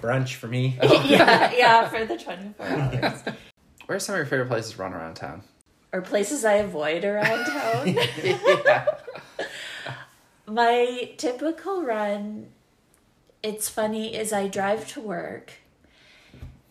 [0.01, 0.79] brunch for me.
[0.83, 1.89] yeah, yeah.
[1.89, 3.23] For the twenty four hours.
[3.87, 5.43] Where are some of your favorite places to run around town?
[5.93, 7.89] Or places I avoid around town.
[7.89, 8.87] yeah.
[10.47, 12.49] My typical run,
[13.43, 15.53] it's funny, is I drive to work.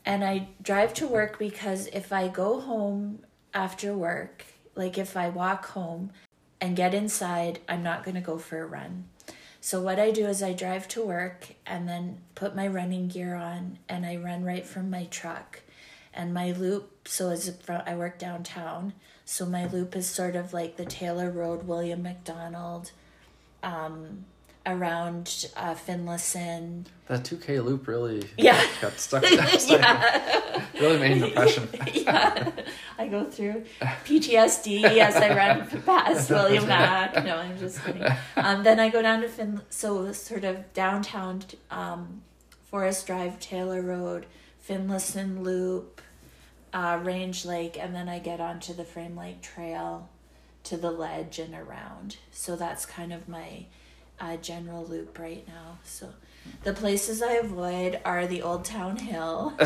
[0.10, 3.19] And I drive to work because if I go home
[3.54, 4.43] after work,
[4.74, 6.10] like if I walk home
[6.60, 9.04] and get inside, I'm not going to go for a run.
[9.62, 13.36] So what I do is I drive to work and then put my running gear
[13.36, 15.62] on and I run right from my truck.
[16.12, 18.93] And my loop, so from I work downtown,
[19.26, 22.93] so my loop is sort of like the Taylor Road, William McDonald,
[23.62, 24.26] um,
[24.71, 26.86] around uh, Finlayson.
[27.08, 28.62] That 2K loop really Yeah.
[28.82, 29.23] got stuck.
[29.67, 30.63] yeah.
[30.79, 31.67] Really made an impression.
[31.93, 32.51] yeah,
[32.97, 37.23] I go through PTSD as I run past William Mack.
[37.25, 38.05] No, I'm just kidding.
[38.38, 42.21] Um, then I go down to Fin, so sort of downtown, um,
[42.65, 44.25] Forest Drive, Taylor Road,
[44.60, 46.01] Finlayson Loop,
[46.73, 50.08] uh, Range Lake, and then I get onto the Frame Lake Trail
[50.65, 52.17] to the ledge and around.
[52.32, 53.65] So that's kind of my
[54.19, 55.79] uh, general loop right now.
[55.84, 56.10] So
[56.63, 59.53] the places I avoid are the Old Town Hill.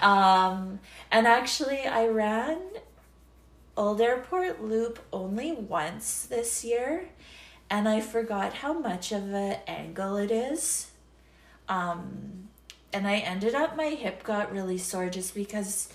[0.00, 2.58] um, and actually, I ran
[3.76, 7.08] Old Airport Loop only once this year,
[7.70, 10.90] and I forgot how much of an angle it is.
[11.68, 12.48] Um,
[12.92, 15.88] and I ended up, my hip got really sore just because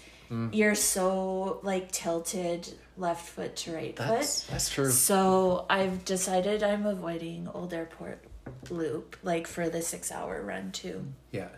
[0.52, 4.08] you're so like tilted left foot to right foot.
[4.08, 4.92] That's that's true.
[4.92, 8.24] So I've decided I'm avoiding Old Airport
[8.70, 11.06] Loop, like for the six hour run too.
[11.32, 11.50] Yeah.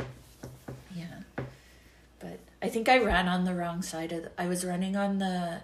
[0.96, 1.22] Yeah.
[2.20, 5.18] But I think I ran on the wrong side of the, I was running on
[5.20, 5.62] the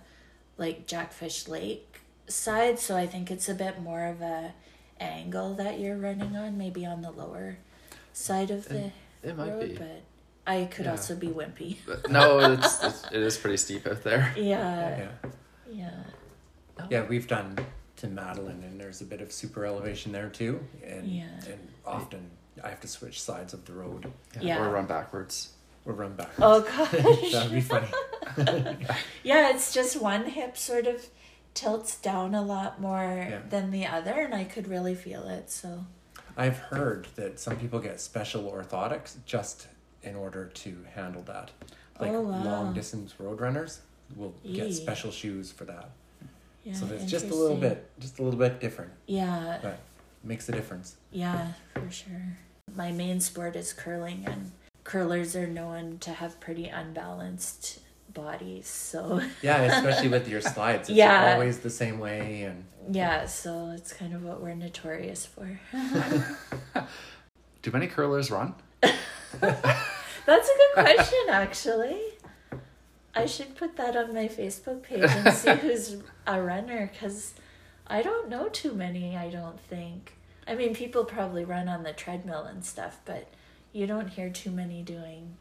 [0.57, 4.53] like Jackfish Lake side, so I think it's a bit more of a
[4.99, 7.57] angle that you're running on, maybe on the lower
[8.13, 8.91] side of the
[9.23, 9.75] It might road, be.
[9.77, 10.01] but
[10.45, 10.91] I could Yeah.
[10.91, 11.77] also be wimpy.
[11.87, 14.33] But no, it's, it's it is pretty steep out there.
[14.37, 14.97] Yeah.
[15.23, 15.29] Yeah.
[15.71, 16.03] Yeah.
[16.89, 17.57] Yeah, we've done
[17.97, 21.25] to Madeline, and there's a bit of super elevation there too, and Yeah.
[21.47, 22.31] and often
[22.63, 24.59] I have to switch sides of the road Yeah.
[24.63, 25.53] Or run backwards.
[25.85, 26.37] or run backwards.
[26.41, 26.91] Oh gosh.
[27.31, 27.87] that would be funny.
[29.23, 31.05] Yeah, it's just one hip sort of
[31.53, 33.41] tilts down a lot more Yeah.
[33.49, 35.49] than the other, and I could really feel it.
[35.51, 35.85] So,
[36.37, 39.67] I've heard that some people get special orthotics just
[40.03, 41.51] in order to handle that.
[41.99, 42.43] Like Oh, wow.
[42.43, 43.81] long distance road runners
[44.15, 45.89] will get special shoes for that.
[46.63, 49.79] yeah, so it's just a little bit, just a little bit different, Yeah, but
[50.23, 50.95] makes a difference.
[51.11, 52.37] yeah, for sure.
[52.75, 54.51] My main sport is curling, and
[54.83, 57.79] curlers are known to have pretty unbalanced
[58.13, 58.67] bodies.
[58.67, 60.89] So, Yeah, especially with your slides.
[60.89, 61.33] It's Yeah.
[61.33, 65.59] always the same way, and yeah, so it's kind of what we're notorious for.
[67.61, 68.55] Do many curlers run?
[68.81, 71.99] That's a good question, actually.
[73.15, 77.33] I should put that on my Facebook page and see who's a runner because
[77.87, 80.13] I don't know too many, I don't think.
[80.47, 83.27] I mean, people probably run on the treadmill and stuff, but
[83.73, 85.35] you don't hear too many doing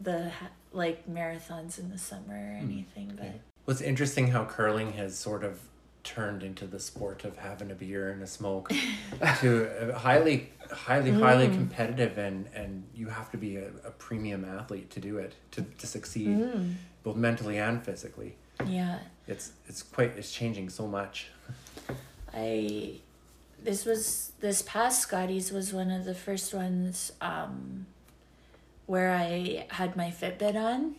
[0.00, 0.32] the
[0.72, 3.12] like marathons in the summer or anything.
[3.16, 5.60] But What's interesting how curling has sort of
[6.02, 8.72] turned into the sport of having a beer and a smoke
[9.40, 11.54] to highly highly highly Mm.
[11.54, 15.62] competitive and and you have to be a, a premium athlete to do it to,
[15.78, 16.74] to succeed Mm.
[17.02, 18.36] Both mentally and physically
[18.66, 21.28] yeah, it's it's quite it's changing so much
[22.34, 23.00] I
[23.62, 27.86] this was this past Scotties was one of the first ones um
[28.86, 30.96] where I had my Fitbit on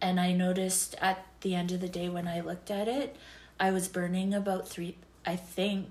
[0.00, 3.16] and I noticed at the end of the day when I looked at it
[3.58, 5.88] I was burning about 3 I think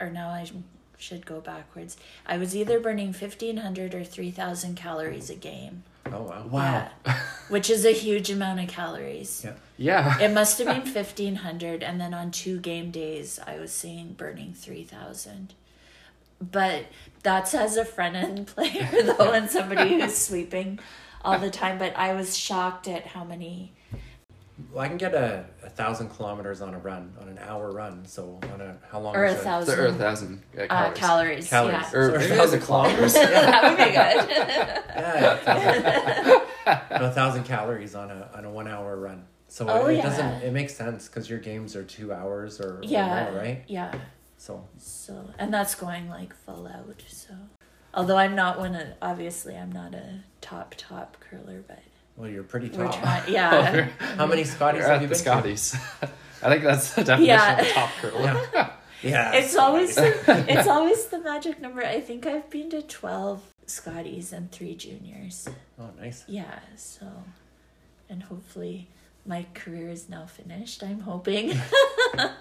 [0.00, 0.64] or now I'm
[0.98, 1.96] should go backwards.
[2.26, 5.84] I was either burning 1500 or 3000 calories a game.
[6.12, 6.46] Oh wow.
[6.50, 6.88] Wow.
[7.06, 7.18] Yeah.
[7.48, 9.42] Which is a huge amount of calories.
[9.44, 9.54] Yeah.
[9.76, 10.18] Yeah.
[10.20, 14.52] It must have been 1500 and then on two game days I was seeing burning
[14.52, 15.54] 3000.
[16.40, 16.86] But
[17.22, 20.78] that's as a front end player though and somebody who's sweeping
[21.24, 23.72] all the time, but I was shocked at how many
[24.72, 28.04] Well, I can get a, a thousand kilometers on a run, on an hour run.
[28.06, 29.14] So on a how long?
[29.14, 29.42] or a is it?
[29.44, 31.48] thousand The Earth thousand uh, uh, calories.
[31.48, 31.48] calories.
[31.48, 31.92] Calories.
[31.92, 31.98] Yeah.
[31.98, 32.94] Or So a it is thousand a kilometer.
[32.96, 33.12] kilometers.
[33.14, 34.84] that would be good.
[34.98, 36.42] Yeah, a thousand,
[36.90, 39.24] a thousand calories on a on a one hour run.
[39.46, 40.02] So Oh, it, it yeah.
[40.02, 40.42] doesn't.
[40.42, 43.30] It makes sense because your games are two hours or, or yeah.
[43.30, 43.64] more, right?
[43.68, 43.94] Yeah.
[44.36, 47.02] So So, and that's going like full out.
[47.08, 47.34] So,
[47.94, 51.78] although I'm not one of, obviously, I'm not a top top curler, but
[52.18, 53.00] well, you're pretty we're top.
[53.00, 53.32] trying.
[53.32, 55.30] Yeah, How many Scotties You're have you the been to?
[55.30, 55.76] Scotties.
[56.42, 57.60] I think that's the definition Yeah.
[57.60, 58.40] of a top curler.
[58.52, 58.70] Yeah.
[59.00, 59.30] Yeah.
[59.32, 61.84] it's always it's always the magic number.
[61.84, 65.48] I think I've been to twelve Scotties and three juniors.
[65.78, 66.24] Oh, nice.
[66.26, 67.06] Yeah, so,
[68.10, 68.88] and hopefully.
[69.26, 70.82] My career is now finished.
[70.82, 71.50] I'm hoping.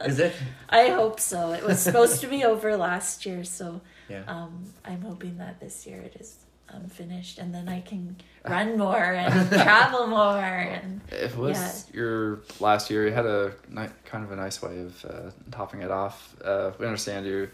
[0.06, 0.34] Is it?
[0.70, 1.52] I hope so.
[1.52, 4.24] It was supposed to be over last year, so Yeah.
[4.26, 6.38] um, I'm hoping that this year it is
[6.74, 8.16] um, finished, and then I can
[8.48, 10.38] run more and travel more.
[10.38, 11.58] And If it was
[11.92, 11.98] Yeah.
[12.00, 15.82] your last year, you had a ni- kind of a nice way of uh, topping
[15.82, 16.36] it off.
[16.44, 17.50] Uh, we understand you.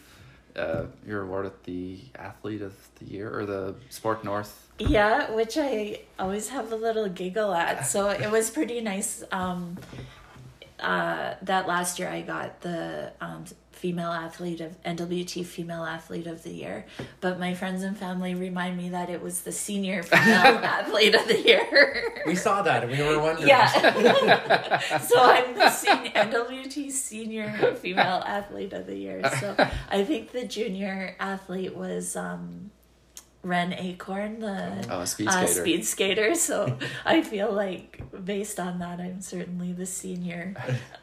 [0.56, 4.68] Uh, you're awarded the athlete of the year or the Sport North.
[4.78, 7.88] yeah, which I always have a little giggle at.
[7.88, 9.24] So it was pretty nice.
[9.32, 9.78] Um,
[10.80, 13.46] uh, that last year I got the um,
[13.84, 16.86] female athlete of NWT female athlete of the year,
[17.20, 21.28] but my friends and family remind me that it was the senior female athlete of
[21.28, 22.24] the year.
[22.26, 23.50] We saw that and we were wondering.
[23.50, 23.68] Yeah.
[25.00, 29.22] so I'm the senior, NWT senior female athlete of the year.
[29.42, 29.54] So
[29.90, 32.72] I think the junior athlete was um,
[33.42, 35.62] Ren Acorn, the Oh, speed uh, skater.
[35.62, 36.36] speed skater.
[36.36, 40.56] So I feel like based on that, I'm certainly the senior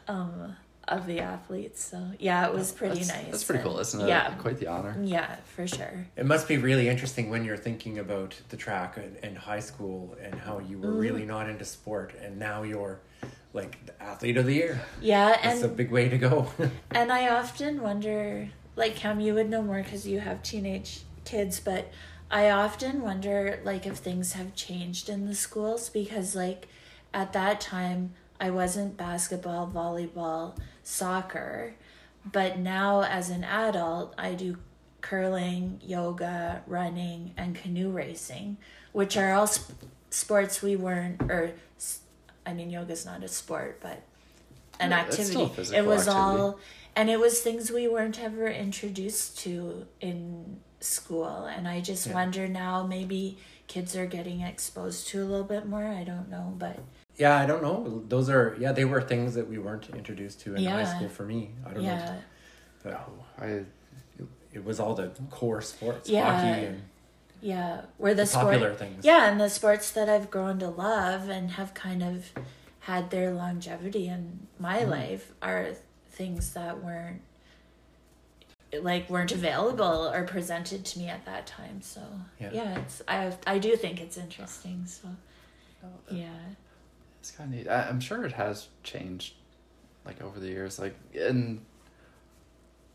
[0.07, 0.55] um,
[0.91, 1.81] of the athletes.
[1.83, 3.25] So yeah, it was pretty that's, nice.
[3.31, 4.07] That's pretty cool, isn't it?
[4.07, 4.33] Yeah.
[4.35, 4.95] Quite the honor.
[5.01, 6.05] Yeah, for sure.
[6.15, 10.15] It must be really interesting when you're thinking about the track in, in high school
[10.21, 10.99] and how you were Mm-hmm.
[10.99, 12.99] really not into sport and now you're
[13.53, 14.81] like the athlete of the year.
[15.01, 16.47] Yeah, That's and a big way to go.
[16.91, 21.59] And I often wonder, like Cam, you would know more because you have teenage kids,
[21.59, 21.91] but
[22.29, 26.69] I often wonder, like, if things have changed in the schools because, like,
[27.13, 31.73] at that time, I wasn't basketball, volleyball, soccer,
[32.31, 34.57] but now as an adult, I do
[35.01, 38.57] curling, yoga, running, and canoe racing,
[38.91, 39.73] which are all sp-
[40.09, 41.51] sports we weren't, or
[42.45, 44.01] I mean, yoga's not a sport, but
[44.79, 45.75] an still activity.
[45.75, 46.09] It was activity.
[46.11, 46.59] all,
[46.95, 51.45] and it was things we weren't ever introduced to in school.
[51.45, 52.13] And I just Yeah.
[52.13, 55.85] wonder now, maybe kids are getting exposed to a little bit more.
[55.85, 56.79] I don't know, but
[57.17, 58.03] yeah, I don't know.
[58.07, 61.23] Those are yeah, they were things that we weren't introduced to in high school for
[61.23, 61.51] me.
[61.65, 62.05] I don't yeah.
[62.05, 62.21] know.
[62.83, 63.65] But I
[64.53, 66.31] it was all the core sports, Yeah.
[66.31, 66.81] hockey and
[67.41, 69.05] Yeah, where the, the sport, popular things.
[69.05, 72.31] yeah, and the sports that I've grown to love and have kind of
[72.81, 74.89] had their longevity in my Mm-hmm.
[74.91, 75.69] life are
[76.11, 77.21] things that weren't
[78.81, 81.81] like weren't available or presented to me at that time.
[81.81, 82.01] So
[82.39, 82.49] Yeah.
[82.53, 84.85] yeah, it's I I do think it's interesting.
[84.85, 85.07] So
[86.09, 86.29] yeah,
[87.21, 87.67] It's kind of neat.
[87.69, 89.35] I, I'm sure it has changed,
[90.05, 90.79] like over the years.
[90.79, 91.63] Like, and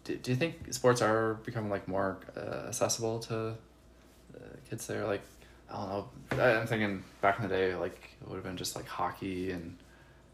[0.03, 3.51] do, do you think sports are becoming like more uh, accessible to
[4.35, 5.07] uh, kids there?
[5.07, 5.23] Like,
[5.71, 6.43] I don't know.
[6.45, 9.53] I, I'm thinking back in the day, like it would have been just like hockey
[9.53, 9.77] and,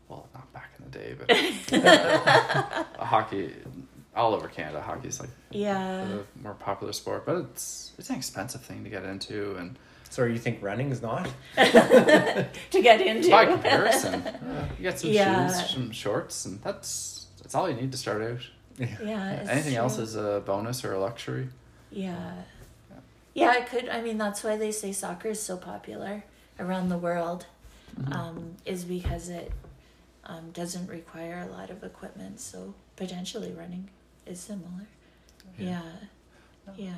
[0.08, 3.52] well, not back in the day, but hockey
[4.16, 4.80] all over Canada.
[4.80, 9.04] Hockey's like yeah, the more popular sport, but it's it's an expensive thing to get
[9.04, 9.78] into and.
[10.12, 11.26] So you think running is not?
[11.56, 13.30] to get into.
[13.30, 15.46] by comparison, uh, you get some Yeah.
[15.48, 18.40] shoes, some shorts, and that's that's all you need to start out.
[18.78, 21.48] yeah, it's Anything else is a bonus or a luxury.
[21.90, 22.42] Yeah.
[23.32, 23.88] Yeah, it could.
[23.88, 26.24] I mean, that's why they say soccer is so popular
[26.60, 27.46] around the world,
[27.98, 28.12] Mm-hmm.
[28.12, 29.50] um, is because it
[30.24, 32.38] um, doesn't require a lot of equipment.
[32.40, 33.88] So potentially running
[34.26, 34.86] is similar.
[35.58, 35.80] Yeah.
[36.76, 36.92] Yeah.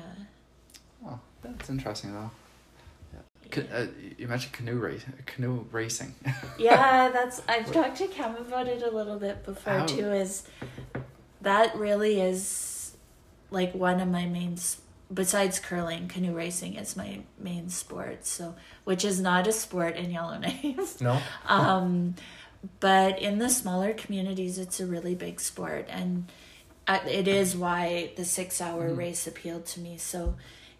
[1.05, 2.31] Oh, that's interesting though.
[3.45, 3.63] Yeah.
[3.63, 6.15] Ca- uh, you mentioned canoe race, canoe racing.
[6.59, 7.41] Yeah, that's.
[7.47, 10.11] I've talked to Cam about it a little bit before How- too.
[10.11, 10.43] Is
[11.41, 12.95] that really is
[13.51, 14.57] like one of my main
[15.13, 18.25] besides curling, canoe racing is my main sport.
[18.25, 18.55] So,
[18.85, 20.99] which is not a sport in Yellowknife.
[21.01, 21.19] No.
[21.45, 22.15] um,
[22.79, 26.25] but in the smaller communities, it's a really big sport, and
[26.87, 28.97] it is why the six hour Mm-hmm.
[28.97, 29.97] race appealed to me.
[29.97, 30.35] So,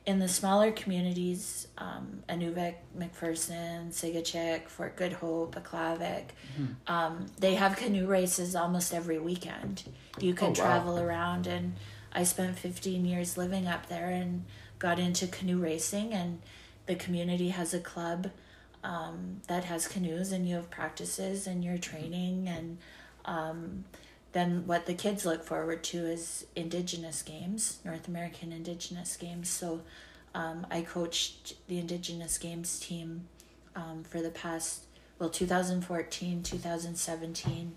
[0.06, 6.26] in the smaller communities, um, Inuvik, McPherson, Tsiigehtchic, Fort Good Hope, Aklavik,
[6.60, 6.94] Mm-hmm.
[6.94, 9.84] um, they have canoe races almost every weekend.
[10.20, 10.54] You can Oh, wow.
[10.56, 11.74] travel around, and
[12.14, 14.46] I spent 15 years living up there and
[14.80, 16.14] got into canoe racing.
[16.14, 16.40] And
[16.86, 18.30] the community has a club
[18.84, 22.48] um, that has canoes, and you have practices and you're training.
[22.48, 22.78] And
[23.26, 23.86] um,
[24.36, 29.48] then what the kids look forward to is Indigenous games, North American Indigenous games.
[29.48, 29.80] So
[30.34, 33.30] um, I coached the Indigenous games team
[33.78, 34.88] um, for the past,
[35.20, 37.76] well, 2014, 2017,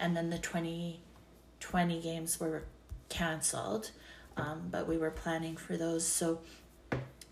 [0.00, 2.62] and then the 2020 games were
[3.10, 3.90] canceled,
[4.38, 6.06] um, but we were planning for those.
[6.06, 6.40] So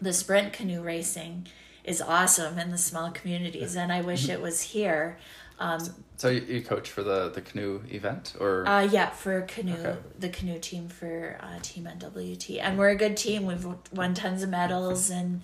[0.02, 1.46] the sprint canoe racing
[1.82, 5.16] is awesome in the small communities, and I wish it was here.
[5.58, 5.80] Um,
[6.16, 9.96] So you, you coach for the the canoe event or uh, yeah, for canoe, Okay.
[10.18, 13.46] the canoe team for uh, Team NWT, and we're a good team.
[13.46, 15.40] We've won tons of medals, and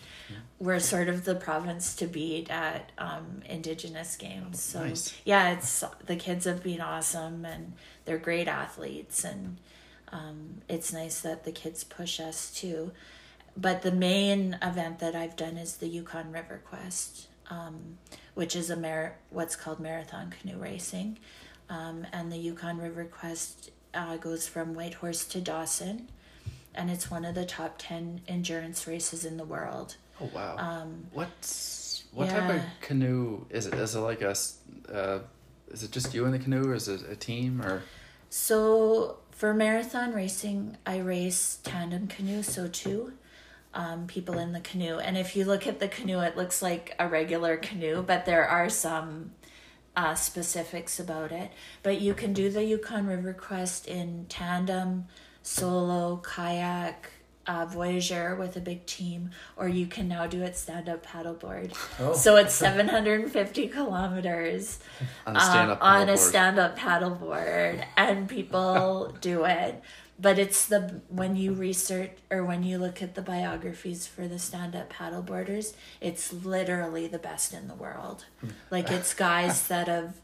[0.58, 4.60] we're sort of the province to beat at um, Indigenous games.
[4.60, 5.14] So Nice.
[5.24, 7.72] yeah, it's the kids have been awesome, and
[8.04, 9.56] they're great athletes, and
[10.10, 12.92] um, it's nice that the kids push us too.
[13.56, 17.98] But the main event that I've done is the Yukon River Quest, um,
[18.34, 21.18] which is a mar- what's called marathon canoe racing,
[21.68, 26.08] um, and the Yukon River Quest uh, goes from Whitehorse to Dawson,
[26.74, 29.96] and it's one of the top ten endurance races in the world.
[30.20, 30.56] oh wow.
[30.56, 34.34] Um, what's what type of canoe is it is it like a,
[34.92, 35.18] uh,
[35.70, 37.82] is it just you in the canoe or is it a team or?
[38.30, 43.12] So for marathon racing, I race tandem canoe, so two
[43.74, 44.98] um, people in the canoe.
[44.98, 48.46] And if you look at the canoe, it looks like a regular canoe, but there
[48.46, 49.32] are some
[49.96, 51.50] uh, specifics about it.
[51.82, 55.06] But you can do the Yukon River Quest in tandem,
[55.42, 57.10] solo, kayak,
[57.46, 61.74] uh, Voyageur with a big team, or you can now do it stand up paddleboard.
[61.98, 62.14] Oh.
[62.14, 64.78] So it's 750 kilometers
[65.26, 69.82] on a stand up um, on a stand up paddleboard and people do it
[70.22, 74.38] but it's the when you research or when you look at the biographies for the
[74.38, 78.24] stand up paddleboarders it's literally the best in the world.
[78.70, 80.14] Like it's guys that have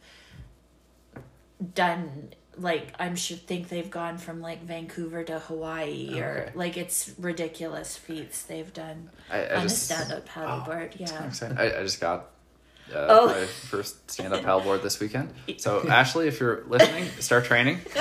[1.74, 7.12] done like I'm sure think they've gone from like Vancouver to Hawaii or like it's
[7.18, 11.30] ridiculous feats they've done I, I on just a stand up oh, paddleboard yeah.
[11.50, 11.58] I'm.
[11.58, 12.30] I, I just got
[12.94, 13.26] uh, Oh.
[13.28, 15.32] my first stand up paddleboard this weekend.
[15.58, 17.78] So Ashley, if you're listening, start training.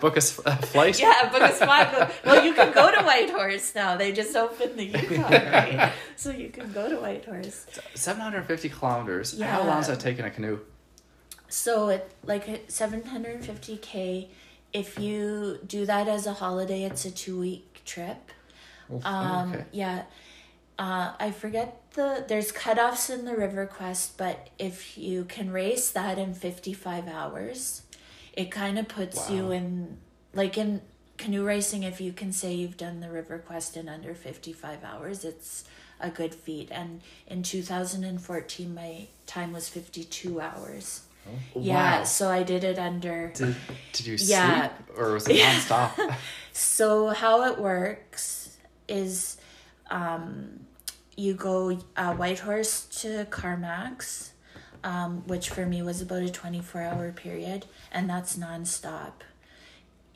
[0.00, 1.00] Book a, s- a flight.
[1.00, 2.12] Yeah, book a spot.
[2.24, 3.96] Well, you can go to Whitehorse now.
[3.96, 5.92] They just opened the Yukon, right?
[6.16, 7.66] So you can go to Whitehorse.
[7.94, 9.34] 750 kilometers.
[9.34, 9.46] Yeah.
[9.52, 10.58] How long does that take in a canoe?
[11.48, 14.30] So it like seven hundred fifty k.
[14.72, 18.30] If you do that as a holiday, it's a two week trip.
[19.04, 19.64] Um, okay.
[19.72, 20.02] Yeah,
[20.82, 25.90] uh, I forget the there's cutoffs in the River Quest, but if you can race
[25.90, 27.82] that in fifty five hours,
[28.32, 29.98] it kind of puts you in
[30.34, 30.80] like in
[31.18, 31.84] canoe racing.
[31.84, 35.64] If you can say you've done the River Quest in under fifty five hours, it's
[36.00, 36.68] a good feat.
[36.72, 41.02] And in two thousand and fourteen, my time was fifty two hours.
[41.54, 42.04] Yeah, Wow.
[42.04, 43.30] so I did it under.
[43.36, 43.54] Did,
[43.92, 44.70] did you Yeah.
[44.70, 46.16] sleep or was it nonstop?
[46.54, 48.56] So how it works
[48.88, 49.38] is
[49.90, 50.66] um,
[51.22, 54.32] you go uh, Whitehorse to Carmacks,
[54.82, 59.12] um, which for me was about a 24 hour period, and that's nonstop.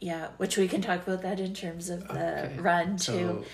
[0.01, 2.59] Yeah, which we can talk about that in terms of the Okay.
[2.59, 3.45] run too.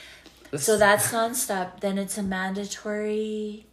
[0.51, 1.81] this, So that's nonstop.
[1.81, 3.67] Then it's a mandatory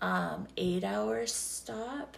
[0.00, 2.16] um, eight hour stop.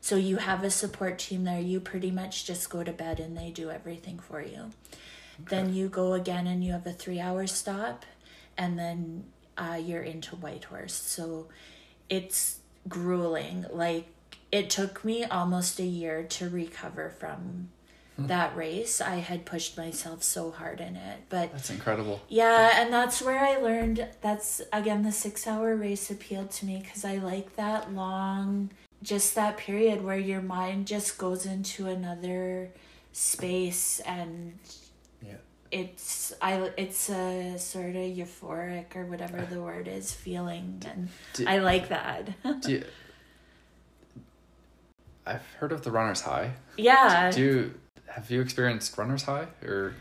[0.00, 1.60] So you have a support team there.
[1.60, 4.70] You pretty much just go to bed and they do everything for you.
[5.38, 8.04] Then you go again and you have a three hour stop,
[8.56, 9.24] and then
[9.58, 10.94] uh, you're into Whitehorse.
[10.94, 11.48] So
[12.08, 13.66] it's grueling.
[13.70, 14.06] Like
[14.50, 17.68] it took me almost a year to recover from
[18.20, 19.00] that race.
[19.00, 22.20] I had pushed myself so hard in it, but That's incredible.
[22.28, 26.80] yeah, and that's where I learned that's again the six hour race appealed to me
[26.82, 28.70] because I like that long,
[29.04, 32.70] just that period where your mind just goes into another
[33.12, 34.58] space and.
[35.70, 41.46] It's I it's a sort of euphoric or whatever the word is feeling and Do-
[41.46, 42.30] I like that.
[42.62, 42.84] Do you,
[45.26, 46.52] I've heard of the runner's high.
[46.76, 47.30] yeah.
[47.30, 47.74] Do you
[48.08, 49.94] have you experienced runner's high or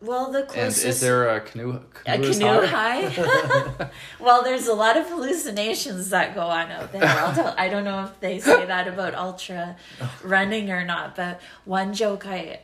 [0.00, 3.08] well, the and closest is there a canoe a canoe high?
[3.08, 3.90] high.
[4.20, 7.04] well, there's a lot of hallucinations that go on out there.
[7.04, 9.76] I'll tell, I don't know if they say that about ultra
[10.22, 12.60] running or not, but one joke I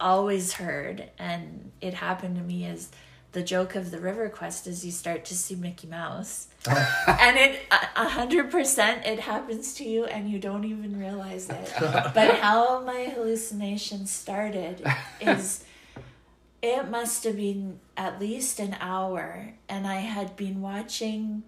[0.00, 2.90] always heard, and it happened to me is
[3.36, 6.48] the joke of the River Quest is you start to see Mickey Mouse.
[6.66, 11.50] and it a a hundred percent it happens to you and you don't even realize
[11.50, 11.72] it.
[11.80, 14.82] but how my hallucination started
[15.20, 15.64] is
[16.62, 21.42] it must have been at least an hour and I had been watching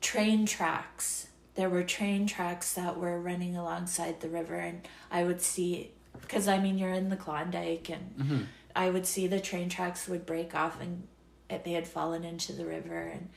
[0.00, 1.28] train tracks.
[1.54, 4.80] There were train tracks that were running alongside the river and
[5.12, 8.42] I would see because I mean you're in the Klondike and mm-hmm.
[8.74, 11.06] I would see the train tracks would break off and
[11.48, 13.28] it, they had fallen into the river and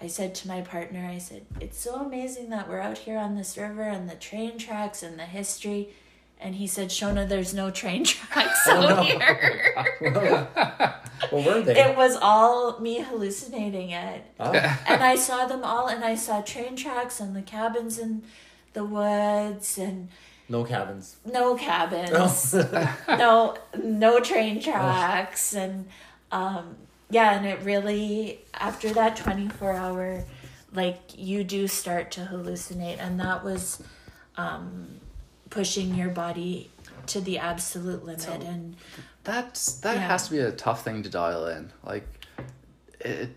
[0.00, 3.36] I said to my partner, I said, It's so amazing that we're out here on
[3.36, 5.90] this river and the train tracks and the history.
[6.40, 9.02] And he said, Shona, there's no train tracks oh, out no.
[9.02, 10.48] here.
[11.32, 11.80] Well, were they?
[11.80, 14.24] it was all me hallucinating it.
[14.38, 14.52] Oh.
[14.52, 18.24] And I saw them all, and I saw train tracks and the cabins in
[18.74, 20.08] the woods and
[20.48, 21.16] no cabins.
[21.24, 22.96] no cabins Oh.
[23.08, 25.86] no no train tracks and
[26.32, 26.76] um
[27.10, 30.24] yeah and it really after that 24 hour
[30.72, 33.82] like you do start to hallucinate and that was
[34.36, 35.00] um
[35.50, 36.70] pushing your body
[37.06, 38.76] to the absolute limit and
[39.24, 40.08] That's that Yeah.
[40.08, 41.70] has to be a tough thing to dial in.
[41.84, 42.06] Like
[43.00, 43.30] it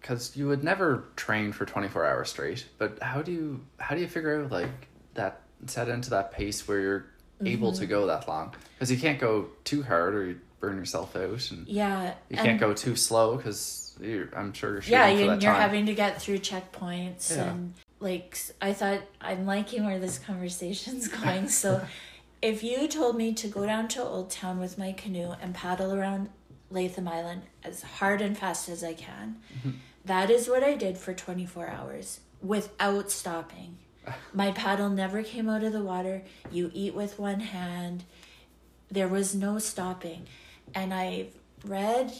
[0.00, 4.00] because you would never train for 24 hours straight but how do you how do
[4.00, 7.06] you figure out like that set into that pace where you're
[7.44, 7.80] able Mm-hmm.
[7.80, 11.50] to go that long because you can't go too hard or you burn yourself out
[11.50, 13.96] and yeah you and- can't go too slow because
[14.36, 15.40] i'm sure you're yeah for you, time.
[15.60, 17.50] having to get through checkpoints Yeah.
[17.50, 21.82] and like i thought i'm liking where this conversation's going so
[22.42, 25.94] if you told me to go down to old town with my canoe and paddle
[25.94, 26.28] around
[26.70, 29.36] latham island as hard and fast as i can
[30.04, 33.76] that is what i did for 24 hours without stopping
[34.32, 38.04] my paddle never came out of the water you eat with one hand
[38.90, 40.26] there was no stopping.
[40.74, 41.32] And I've
[41.64, 42.12] read,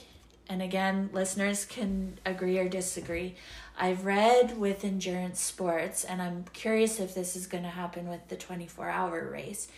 [0.48, 3.34] and again, listeners can agree or disagree.
[3.78, 8.28] I've read with endurance sports, and I'm curious if this is going to happen with
[8.28, 9.68] the 24 hour race.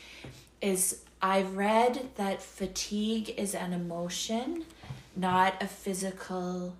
[0.61, 4.65] Is I've read that fatigue is an emotion,
[5.17, 6.77] not a physical,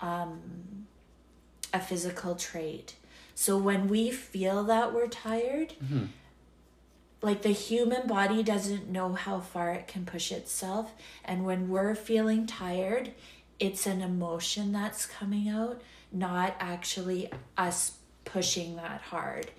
[0.00, 0.86] um,
[1.72, 2.94] a physical trait.
[3.36, 6.06] So when we feel that we're tired, mm-hmm.
[7.22, 10.90] like the human body doesn't know how far it can push itself.
[11.24, 13.12] And when we're feeling tired
[13.58, 15.80] it's an emotion that's coming out
[16.12, 17.92] not actually us
[18.24, 19.50] pushing that hard.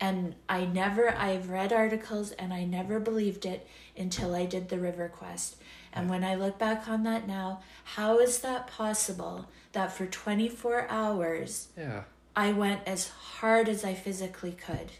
[0.00, 3.66] And i never i've read articles and i never believed it
[3.96, 5.56] until i did the river quest.
[5.92, 10.86] And when i look back on that now how is that possible that for 24
[10.88, 12.02] hours yeah
[12.34, 14.90] I went as hard as I physically could.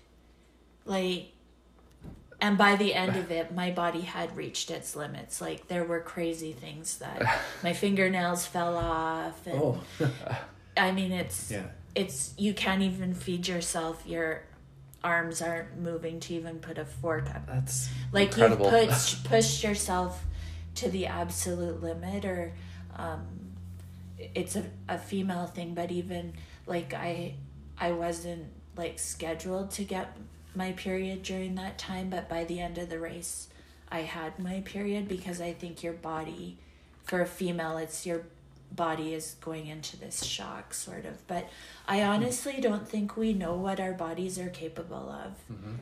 [0.84, 1.28] Like,
[2.40, 5.40] and by the end of it, my body had reached its limits.
[5.40, 9.46] Like, there were crazy things that my fingernails fell off.
[9.46, 9.80] And Oh.
[10.76, 11.66] I mean, it's, yeah.
[11.94, 14.02] it's, you can't even feed yourself.
[14.06, 14.42] Your
[15.04, 17.46] arms aren't moving to even put a fork up.
[17.46, 20.24] that's Like, incredible you've pushed, pushed yourself
[20.76, 22.52] to the absolute limit, or,
[22.96, 23.26] um,
[24.34, 26.32] it's a, a female thing but even
[26.66, 27.34] like i
[27.78, 28.44] i wasn't
[28.76, 30.16] like scheduled to get
[30.54, 33.48] my period during that time but by the end of the race
[33.90, 36.56] i had my period because i think your body
[37.04, 38.24] for a female it's your
[38.74, 41.26] body is going into this shock sort of.
[41.26, 41.48] But
[41.86, 42.08] i hmm.
[42.08, 45.32] honestly don't think we know what our bodies are capable of.
[45.52, 45.74] Mm-hmm.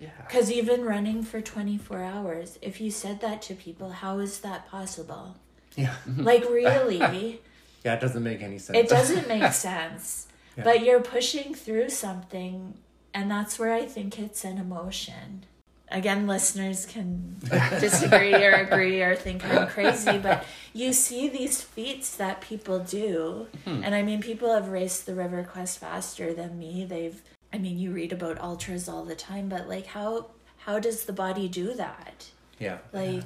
[0.00, 0.10] Yeah.
[0.26, 4.68] Because even running for 24 hours if you said that to people how is that
[4.68, 5.36] possible?
[5.76, 5.94] Yeah.
[6.16, 7.40] like really
[7.84, 8.78] Yeah, it doesn't make any sense.
[8.78, 10.26] it doesn't make sense
[10.56, 10.64] Yeah.
[10.64, 12.74] but you're pushing through something
[13.14, 15.44] and that's where i think it's an emotion
[15.90, 17.36] again listeners can
[17.80, 23.46] disagree or agree or think i'm crazy but you see these feats that people do
[23.64, 23.82] hmm.
[23.84, 27.22] and i mean people have raced the river quest faster than me they've
[27.52, 30.26] i mean you read about ultras all the time but like how
[30.58, 32.26] how does the body do that
[32.58, 32.78] Yeah.
[32.92, 33.24] like it,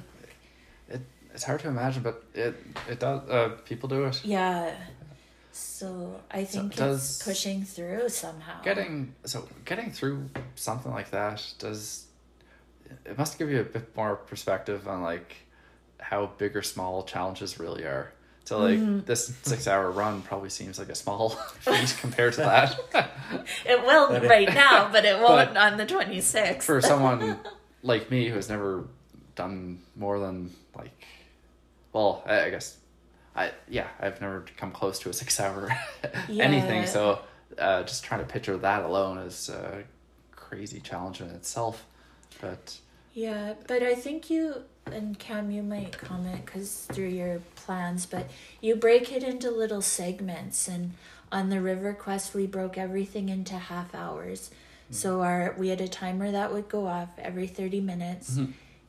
[1.33, 2.55] it's hard to imagine but it
[2.89, 4.23] it does uh people do it.
[4.23, 4.73] Yeah.
[5.51, 8.61] So i think it's does- pushing through somehow.
[8.63, 12.05] Getting so getting through something like that does
[13.05, 15.35] it must give you a bit more perspective on like
[15.99, 18.11] how big or small challenges really are.
[18.45, 19.05] So like Mm-hmm.
[19.05, 21.29] this six hour run probably seems like a small
[21.59, 22.77] feat compared to that.
[23.65, 26.61] It will right now, but it won't But on the 26th.
[26.63, 27.39] for someone
[27.81, 28.85] like me who has never
[29.35, 30.91] done more than like
[31.91, 32.77] well i, I guess
[33.35, 35.69] i yeah i've never come close to a six hour
[36.29, 37.19] anything so
[37.57, 39.83] uh, just trying to picture that alone is a
[40.31, 41.85] crazy challenge in itself
[42.41, 42.79] but
[43.13, 48.29] yeah, but I think you and Cam, you might comment because through your plans, but
[48.59, 50.67] you break it into little segments.
[50.67, 50.93] And
[51.31, 54.49] on the River Quest, we broke everything into half hours.
[54.89, 58.37] So our we had a timer that would go off every thirty minutes.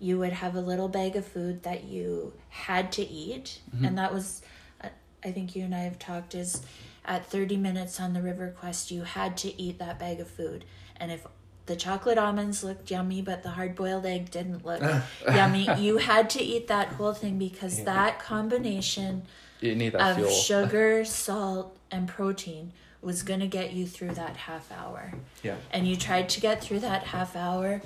[0.00, 4.12] You would have a little bag of food that you had to eat, and that
[4.12, 4.42] was,
[4.82, 4.88] uh,
[5.24, 6.62] I think you and I have talked is,
[7.06, 10.64] at thirty minutes on the River Quest, you had to eat that bag of food,
[10.96, 11.26] and if
[11.66, 14.82] the chocolate almonds looked yummy, but the hard boiled egg didn't look
[15.26, 15.66] yummy.
[15.78, 17.84] You had to eat that whole thing because Yeah.
[17.86, 19.22] that combination
[19.62, 20.30] that of fuel.
[20.30, 25.14] sugar, salt, and protein was going to get you through that half hour.
[25.42, 25.56] Yeah.
[25.70, 27.80] And you tried to get through that half hour,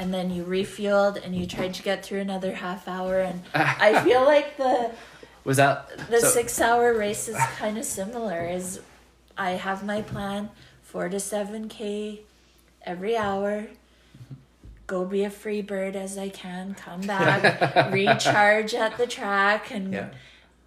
[0.00, 3.20] and then you refueled and you tried to get through another half hour.
[3.20, 4.92] And I feel like the
[5.44, 8.80] Was that the so- six hour race is kind of similar is
[9.38, 10.50] i have my plan
[10.82, 12.20] four to seven k
[12.82, 13.66] every hour
[14.86, 19.92] go be a free bird as i can come back recharge at the track and
[19.94, 20.08] Yeah.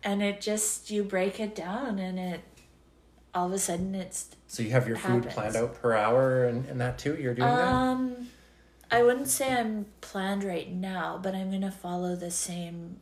[0.03, 2.41] and it just you break it down and it
[3.35, 6.65] all of a sudden it's So you have your food planned out per hour and,
[6.69, 7.15] and that too?
[7.19, 7.73] You're doing that?
[7.73, 8.27] Um,
[8.93, 12.97] i wouldn't say i'm planned right now but i'm gonna follow the same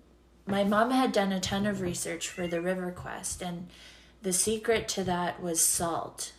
[0.47, 3.67] my mom had done a ton of research for the river quest and
[4.21, 6.33] the secret to that was salt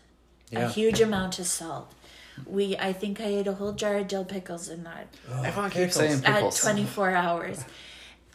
[0.51, 0.67] yeah.
[0.67, 1.93] a huge amount of salt
[2.47, 5.07] we i think i ate a whole jar of dill pickles in that
[5.45, 5.73] Everyone pickles.
[5.73, 6.59] keeps saying pickles.
[6.59, 7.65] at 24 hours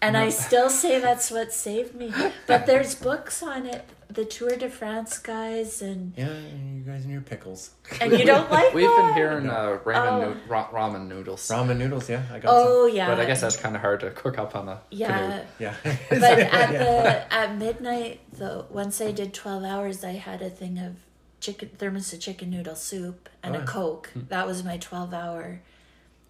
[0.02, 2.12] and i still say that's what saved me
[2.46, 7.04] but there's books on it the tour de france guys and Yeah, and you guys
[7.04, 7.72] and your pickles.
[8.00, 9.06] and you don't like We've that?
[9.08, 10.30] been hearing uh, ramen, Oh.
[10.30, 13.58] noo- ra- ramen noodles, Ramen noodles, yeah, I got oh yeah but I guess that's
[13.58, 15.32] kind of hard to cook up on a yeah canoe.
[15.34, 15.46] some.
[15.60, 15.74] Yeah.
[16.10, 20.80] but at the at midnight though once i did 12 hours i had a thing
[20.80, 20.96] of
[21.42, 23.68] chicken thermos of chicken noodle soup and Oh, a yeah.
[23.68, 25.62] coke that was my 12 hour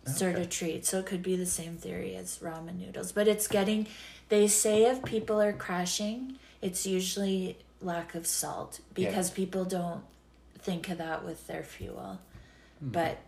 [0.07, 0.41] sort Okay.
[0.43, 0.85] of treat.
[0.85, 3.87] So it could be the same theory as ramen noodles but it's getting
[4.29, 9.09] they say if people are crashing it's usually lack of salt Yeah.
[9.09, 10.03] because people don't
[10.59, 12.19] think of that with their fuel.
[12.81, 13.19] But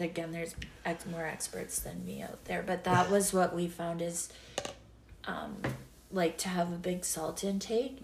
[0.00, 0.54] again there's
[0.84, 4.28] ex- more experts than me out there but that was what we found is
[5.26, 5.56] um,
[6.12, 7.98] like to have a big salt intake.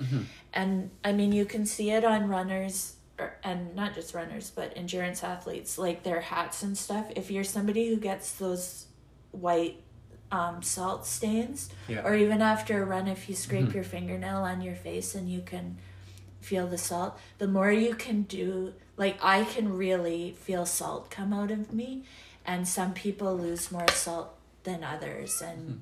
[0.53, 2.94] And i mean you can see it on runners
[3.43, 7.07] and not just runners but endurance athletes like their hats and stuff.
[7.17, 8.87] If you're somebody who gets those
[9.31, 9.81] white
[10.33, 12.05] um, salt stains Yeah.
[12.05, 15.43] or even after a run if you scrape your fingernail on your face and you
[15.43, 15.77] can
[16.41, 21.33] feel the salt the more you can do like i can really feel salt come
[21.33, 22.03] out of me
[22.45, 24.35] and some people lose more salt
[24.65, 25.81] than others and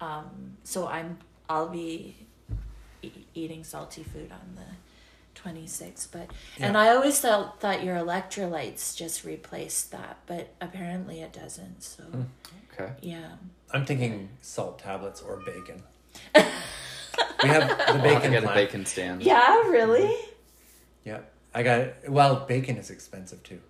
[0.00, 1.18] um, so i'm
[1.48, 2.14] i'll be
[3.02, 4.62] e- eating salty food on the
[5.44, 11.32] 26th but and i always thought thought your electrolytes just replaced that but apparently it
[11.32, 12.22] doesn't so hmm.
[12.72, 12.92] Okay.
[13.02, 13.28] yeah
[13.72, 15.82] I'm thinking salt tablets or bacon.
[16.34, 16.40] we
[17.48, 19.22] have the We'll have to bacon get a bacon stand.
[19.22, 20.30] yeah really mm-hmm.
[21.04, 21.20] Yeah.
[21.54, 21.96] I got it.
[22.08, 23.60] Well, bacon is expensive too.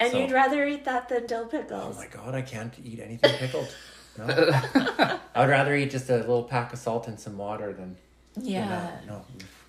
[0.00, 3.00] and So- you'd rather eat that than dill pickles Oh my god, I can't eat
[3.00, 3.74] anything pickled.
[4.18, 4.24] No.
[5.34, 7.96] I would rather eat just a little pack of salt and some water than,
[8.34, 9.06] than yeah that.
[9.06, 9.24] No.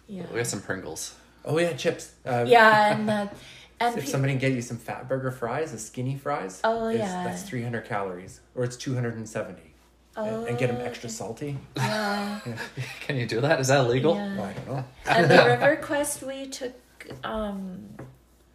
[0.08, 1.16] yeah We have some Pringles.
[1.48, 2.12] Oh yeah, chips.
[2.26, 3.28] Uh, yeah and uh,
[3.80, 6.62] and If pe- somebody can get you some Fatburger fries, the skinny fries.
[6.64, 7.24] Oh, is- yeah.
[7.24, 9.62] That's 300 calories, or it's 270.
[10.18, 11.58] oh, and, and get them extra salty.
[11.76, 12.40] yeah
[13.02, 13.60] Can you do that?
[13.60, 14.16] Is that legal?
[14.16, 14.36] Yeah.
[14.36, 14.84] Well, I don't know.
[15.06, 16.74] At the River Quest, we took,
[17.24, 17.86] um,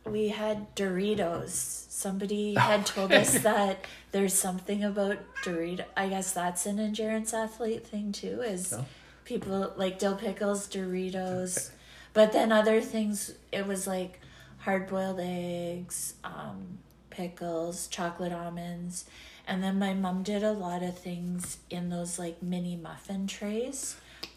[0.04, 1.50] we had Doritos.
[1.88, 5.84] Somebody had told us that there's something about Dorito.
[5.96, 8.42] I guess that's an endurance athlete thing too.
[8.42, 8.84] Is No.
[9.24, 11.70] people like dill pickles, Doritos,
[12.12, 13.34] but then other things.
[13.50, 14.20] It was like
[14.58, 16.78] hard boiled eggs, um,
[17.10, 19.04] pickles, chocolate almonds.
[19.46, 23.96] And then my mom did a lot of things in those like mini muffin trays.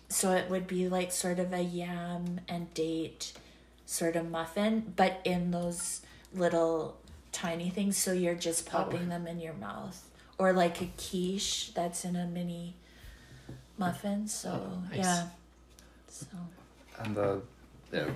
[0.09, 3.33] So it would be like sort of a yam and date
[3.85, 6.01] sort of muffin, but in those
[6.33, 6.97] little
[7.31, 7.97] tiny things.
[7.97, 10.01] So you're just popping them in your mouth.
[10.37, 12.75] Or like a quiche that's in a mini
[13.77, 14.27] muffin.
[14.27, 14.97] So Oh, nice.
[14.97, 15.27] yeah.
[16.09, 16.27] So
[16.99, 17.41] And the
[17.95, 18.09] yeah,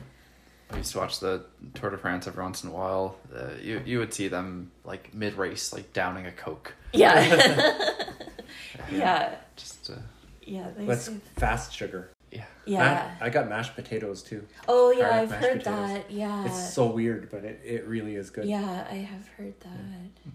[0.71, 3.17] I used to watch the Tour de France every once in a while.
[3.35, 6.73] Uh, you you would see them like mid race, like downing a Coke.
[6.93, 7.93] yeah.
[8.91, 9.35] yeah.
[9.55, 9.95] Just uh,
[10.43, 10.67] Yeah.
[10.77, 12.11] They That's say- fast sugar.
[12.31, 12.45] yeah.
[12.65, 13.15] yeah.
[13.19, 14.45] Ma- I got mashed potatoes too.
[14.67, 15.89] Oh yeah, I've heard potatoes.
[15.89, 16.11] that.
[16.11, 16.45] Yeah.
[16.45, 18.45] It's so weird, but it, it really is good.
[18.45, 20.31] Yeah, I have heard that.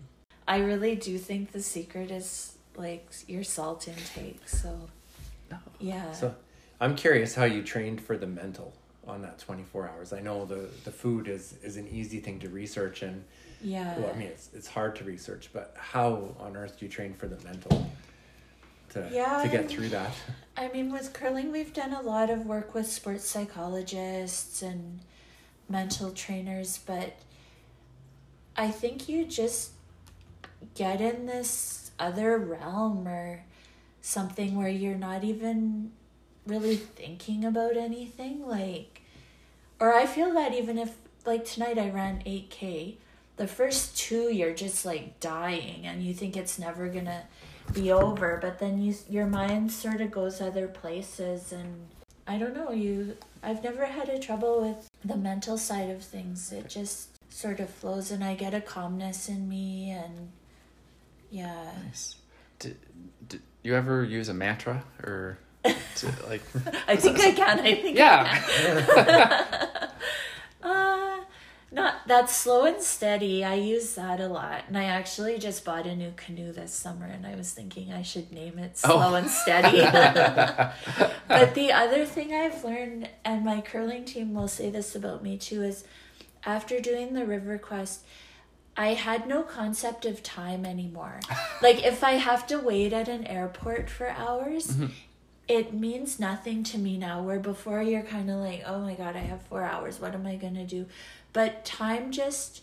[0.46, 4.46] I really do think the secret is like your salt intake.
[4.48, 4.88] So,
[5.50, 5.58] No.
[5.80, 6.12] yeah.
[6.12, 6.34] So
[6.80, 8.74] I'm curious how you trained for the mental
[9.06, 10.12] on that 24 hours.
[10.12, 13.24] I know the, the food is, is an easy thing to research and
[13.60, 13.98] yeah.
[13.98, 17.14] well, I mean it's it's hard to research, but how on earth do you train
[17.14, 17.88] for the mental?
[18.94, 20.14] to Yeah, to get through that.
[20.56, 25.00] I mean, with curling, we've done a lot of work with sports psychologists and
[25.68, 27.16] mental trainers, but
[28.56, 29.72] I think you just
[30.74, 33.44] get in this other realm or
[34.00, 35.92] something where you're not even
[36.46, 38.46] really thinking about anything.
[38.46, 39.02] Like,
[39.80, 42.96] or I feel that even if, like, tonight I ran 8K,
[43.36, 47.24] the first two you're just like dying and you think it's never gonna
[47.72, 51.86] be over but then you your mind sort of goes other places and
[52.26, 56.52] i don't know you i've never had a trouble with the mental side of things
[56.52, 60.30] it just sort of flows and i get a calmness in me and
[61.30, 62.16] yeah Nice.
[62.58, 62.76] Did,
[63.28, 66.42] did you ever use a mantra or to, like?
[66.88, 68.38] i think i can i think I Yeah.
[68.40, 69.90] can.
[70.62, 71.20] uh
[71.72, 75.86] not that slow and steady i use that a lot and i actually just bought
[75.86, 78.90] a new canoe this summer and i was thinking i should name it Oh.
[78.98, 79.80] slow and steady
[81.28, 85.36] but the other thing i've learned and my curling team will say this about me
[85.36, 85.84] too is
[86.44, 88.04] after doing the river quest
[88.76, 91.20] i had no concept of time anymore
[91.62, 94.76] like if i have to wait at an airport for hours
[95.46, 99.14] it means nothing to me now where before you're kind of like oh my god
[99.16, 100.86] i have four hours what am i going to do
[101.32, 102.62] but time just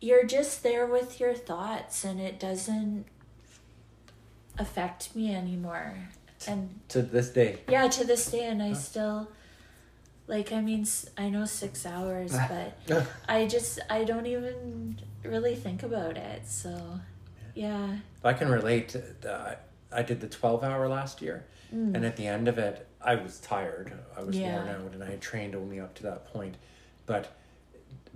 [0.00, 3.06] you're just there with your thoughts and it doesn't
[4.58, 5.94] affect me anymore
[6.46, 7.58] and To this day.
[7.70, 9.28] yeah to this day and i still
[10.26, 10.86] like i mean
[11.18, 12.32] i know six hours
[12.86, 17.00] but i just i don't even really think about it so
[17.54, 18.96] yeah I can relate.
[19.28, 19.54] Uh,
[19.92, 21.44] I did the 12 hour last year,
[21.74, 23.92] and at the end of it, I was tired.
[24.16, 24.40] I was Mm.
[24.40, 24.56] Yeah.
[24.64, 26.56] worn out, and I had trained only up to that point.
[27.06, 27.32] But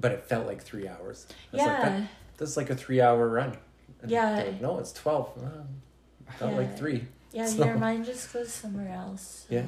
[0.00, 1.26] but it felt like three hours.
[1.52, 3.56] It's like yeah that, that's like a three hour run.
[4.00, 4.30] And Yeah.
[4.36, 5.36] like, no, it's 12.
[5.42, 5.50] Uh,
[6.38, 6.56] felt Yeah.
[6.59, 7.09] like three.
[7.32, 9.54] yeah So- your mind just goes somewhere else so.
[9.56, 9.62] Yeah.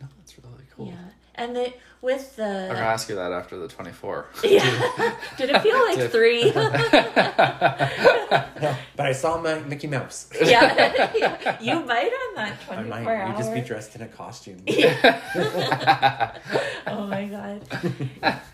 [0.00, 0.86] No, that's really cool.
[0.88, 0.94] Yeah,
[1.36, 4.26] and the with the I'm gonna ask you that after the 24.
[4.44, 6.52] yeah, did it feel like three?
[8.60, 10.28] No, but I saw my Mickey Mouse.
[10.42, 11.12] yeah.
[11.14, 13.26] yeah, you might on that I twenty might.
[13.28, 14.62] You'd just be dressed in a costume.
[16.86, 17.62] Oh my god.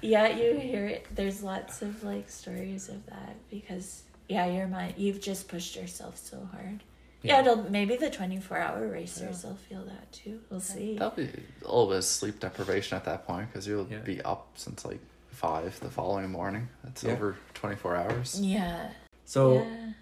[0.00, 1.06] Yeah, you hear it.
[1.14, 4.94] There's lots of like stories of that because yeah, your mind.
[4.96, 6.82] You've just pushed yourself so hard.
[7.22, 7.40] Yeah, Yeah.
[7.52, 10.40] it'll maybe the twenty four hour racers will feel that too.
[10.50, 10.94] We'll see.
[10.98, 11.24] That'll be
[11.62, 13.98] a little bit of sleep deprivation at that point because you'll Yeah.
[13.98, 15.00] be up since like
[15.30, 16.68] five the following morning.
[16.84, 17.12] That's Yeah.
[17.12, 18.40] over 24 hours.
[18.40, 18.90] Yeah.
[19.24, 19.92] So, yeah.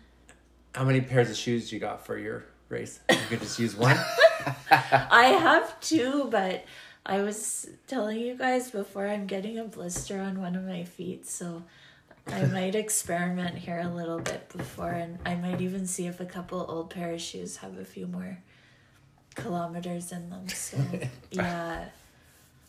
[0.75, 3.01] how many pairs of shoes you got for your race?
[3.11, 3.97] You could just use one.
[4.71, 6.65] I have two, but
[7.05, 11.27] I was telling you guys before I'm getting a blister on one of my feet,
[11.27, 11.63] so
[12.29, 16.25] I might experiment here a little bit before, and I might even see if a
[16.27, 18.39] couple old pair of shoes have a few more
[19.35, 20.49] kilometers in them.
[20.49, 20.77] So
[21.31, 21.87] yeah,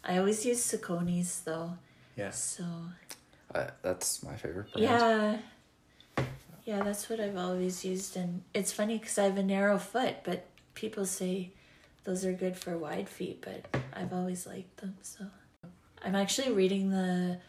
[0.03, 1.73] I always use Saucony's though.
[2.15, 2.31] Yeah.
[2.31, 2.63] So
[3.53, 4.83] Uh, that's my favorite brand.
[4.83, 5.37] yeah.
[6.65, 10.17] Yeah, that's what I've always used, and it's funny because I have a narrow foot,
[10.23, 10.45] but
[10.75, 11.51] people say
[12.03, 14.95] those are good for wide feet, but I've always liked them.
[15.01, 15.25] So
[16.03, 17.39] I'm actually reading the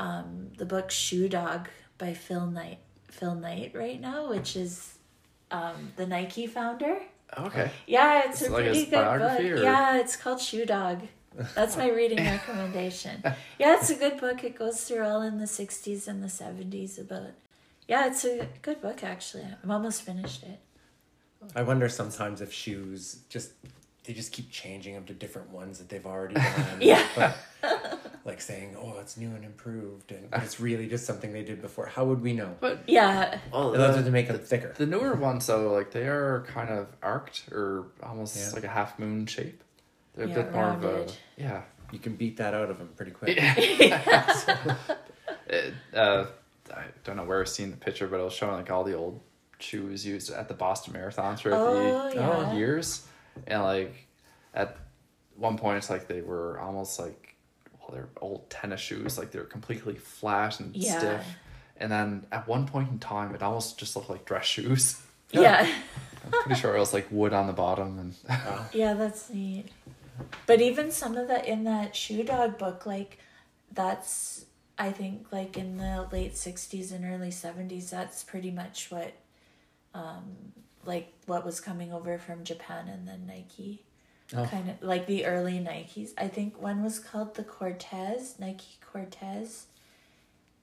[0.00, 2.78] um, the book Shoe Dog by Phil Knight
[3.08, 4.94] Phil Knight right now, which is
[5.50, 6.98] um, the Nike founder.
[7.38, 7.70] Okay.
[7.86, 9.40] Yeah, it's, It's a like pretty his good book.
[9.40, 11.02] or- Yeah, it's called Shoe Dog.
[11.54, 13.22] That's my reading recommendation.
[13.58, 14.42] Yeah, it's a good book.
[14.42, 17.30] It goes through all in the 60s and the 70s about.
[17.86, 19.46] Yeah, it's a good book actually.
[19.62, 20.58] I'm almost finished it.
[21.56, 23.52] I wonder sometimes if shoes just
[24.04, 26.78] they just keep changing them to different ones that they've already done.
[26.80, 27.04] Yeah.
[27.16, 31.60] But, like saying, "Oh, it's new and improved," and it's really just something they did
[31.62, 31.86] before.
[31.86, 32.54] How would we know?
[32.60, 34.74] But Yeah, well, Those are the, to make them thicker.
[34.76, 38.50] the newer ones though, like they are kind of arced or almost Yeah.
[38.54, 39.62] like a half moon shape.
[40.14, 41.12] They're Yeah, a bit more of a rounded.
[41.36, 41.62] yeah.
[41.92, 43.36] You can beat that out of them pretty quick.
[45.48, 46.26] It, uh,
[46.72, 48.94] I don't know where I've seen the picture, but it was showing like all the
[48.94, 49.20] old
[49.58, 52.52] shoes used at the Boston Marathon throughout Oh, the yeah.
[52.54, 53.04] years,
[53.48, 54.06] and like
[54.54, 54.76] at
[55.36, 57.29] one point it's like they were almost like
[57.90, 60.98] well they're old tennis shoes, like they're completely flat and Yeah.
[60.98, 61.26] stiff,
[61.76, 65.00] and then at one point in time it almost just looked like dress shoes.
[65.32, 65.66] yeah,
[66.24, 68.66] I'm pretty sure it was like wood on the bottom and Wow.
[68.72, 68.94] yeah.
[68.94, 69.66] That's neat.
[70.46, 73.18] But even some of that in that Shoe Dog book, like
[73.72, 74.44] that's
[74.78, 77.90] I think like in the late '60s and early '70s.
[77.90, 79.12] That's pretty much what,
[79.94, 80.52] um,
[80.84, 83.82] like what was coming over from Japan and then Nike.
[84.36, 84.44] Oh.
[84.44, 86.10] kind of like the early Nikes.
[86.16, 89.66] I think one was called the Cortez, Nike Cortez.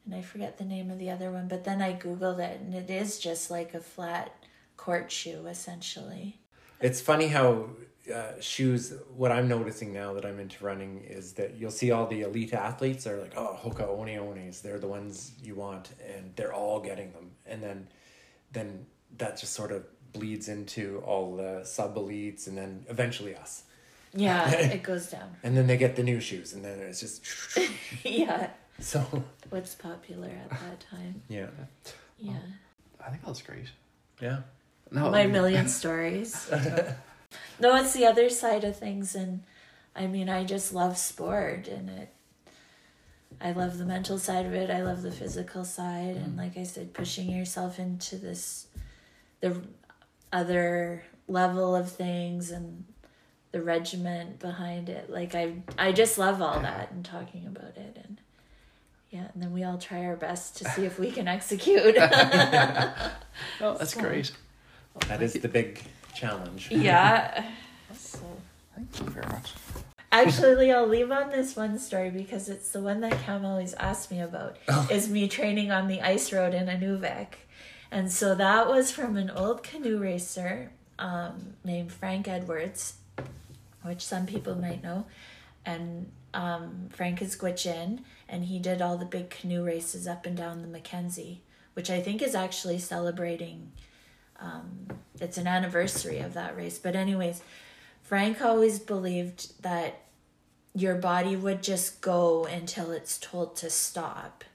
[0.05, 2.74] And I forget the name of the other one, but then I googled it and
[2.74, 4.34] it is just like a flat
[4.78, 6.39] court shoe essentially.
[6.80, 7.72] It's funny how
[8.13, 8.93] uh, shoes.
[9.15, 12.53] What I'm noticing now that I'm into running is that you'll see all the elite
[12.53, 14.61] athletes are like, oh, Hoka One Ones.
[14.61, 17.32] They're the ones you want, and they're all getting them.
[17.45, 17.88] And then,
[18.51, 18.86] then
[19.18, 19.84] that just sort of
[20.20, 23.63] bleeds into all the sub elites, and then eventually us.
[24.13, 25.36] Yeah, it goes down.
[25.43, 27.24] And then they get the new shoes, and then it's just
[28.03, 28.49] yeah.
[28.80, 29.05] so.
[29.49, 31.22] What's popular at that time?
[31.30, 31.47] Yeah.
[32.18, 32.34] Yeah.
[32.99, 33.68] Oh, I think that's great.
[34.22, 34.39] Yeah.
[34.91, 36.49] No, My million stories.
[37.59, 39.43] no, it's the other side of things and
[39.95, 42.13] I mean I just love sport and it
[43.39, 44.70] I love the mental side of it.
[44.70, 46.38] I love the physical side and mm.
[46.38, 48.68] like I said pushing yourself into this
[49.41, 49.61] the
[50.32, 52.86] other level of things and
[53.51, 55.09] the regiment behind it.
[55.09, 58.19] Like I I just love all that and talking about it and
[59.09, 61.95] yeah, and then we all try our best to see if we can execute.
[63.61, 64.32] Oh, that's So- great.
[65.07, 65.82] That is the big
[66.15, 66.69] challenge.
[66.71, 67.45] yeah.
[67.95, 68.19] So
[68.75, 69.53] Thank you very much.
[70.11, 74.11] Actually, I'll leave on this one story because it's the one that Cam always asks
[74.11, 74.57] me about.
[74.67, 74.88] Oh.
[74.91, 77.28] Is me training on the ice road in Inuvik,
[77.92, 82.96] and so that was from an old canoe racer um, named Frank Edwards,
[83.84, 85.06] which some people might know,
[85.66, 90.36] and um, Frank is Gwich'in, and he did all the big canoe races up and
[90.36, 91.42] down the Mackenzie,
[91.74, 93.72] which I think is actually celebrating.
[94.40, 94.88] Um,
[95.20, 97.42] it's an anniversary of that race, but anyways.
[98.08, 100.00] Frank always believed that
[100.74, 104.46] your body would just go until it's told to stop.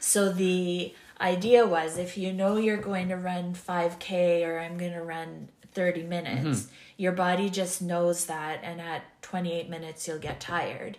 [0.00, 4.92] So the idea was if you know you're going to run 5K or I'm going
[4.92, 6.74] to run 30 minutes, mm-hmm.
[6.96, 10.98] your body just knows that, and at 28 minutes, you'll get tired.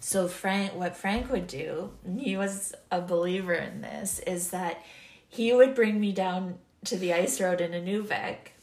[0.00, 4.82] So Frank, what Frank would do, he was a believer in this, is that
[5.28, 8.53] he would bring me down to the ice road in Inuvik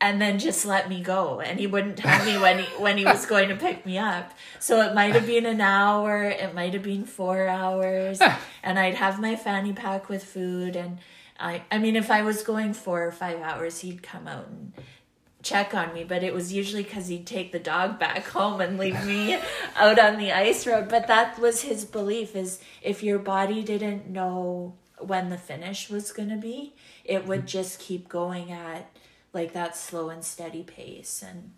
[0.00, 3.04] and then just let me go and he wouldn't tell me when he when he
[3.04, 4.32] was going to pick me up.
[4.58, 8.20] So it might have been an hour it might have been four hours
[8.62, 10.98] and i'd have my fanny pack with food and
[11.38, 14.72] i i mean if i was going four or five hours he'd come out and
[15.42, 18.78] check on me but it was usually because he'd take the dog back home and
[18.78, 19.38] leave me
[19.76, 20.88] out on the ice road.
[20.88, 26.10] But that was his belief is if your body didn't know when the finish was
[26.10, 26.74] going to be
[27.04, 27.46] it would mm.
[27.46, 28.90] just keep going at
[29.32, 31.52] like that slow and steady pace and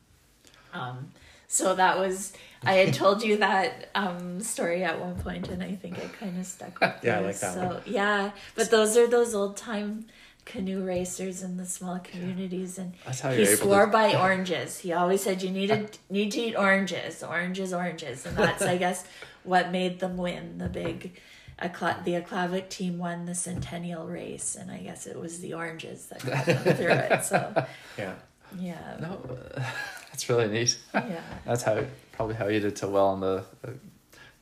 [0.72, 1.10] um
[1.46, 2.32] so that was
[2.64, 6.38] i had told you that um story at one point and i think it kind
[6.38, 7.82] of stuck with Yeah, I like that so one.
[7.86, 10.06] yeah but those are those old time
[10.44, 14.92] canoe racers in the small communities and That's how he swore to- by oranges he
[14.92, 19.04] always said you need to need to eat oranges oranges oranges and that's i guess
[19.44, 21.18] what made them win the big
[21.60, 26.06] Acla- the Aklavik team won the centennial race and i guess it was the oranges
[26.06, 28.14] that got them through it so Yeah.
[28.58, 29.20] yeah No,
[29.56, 29.62] uh,
[30.10, 30.78] that's really neat.
[30.94, 33.70] yeah That's how probably how you did so well on the uh,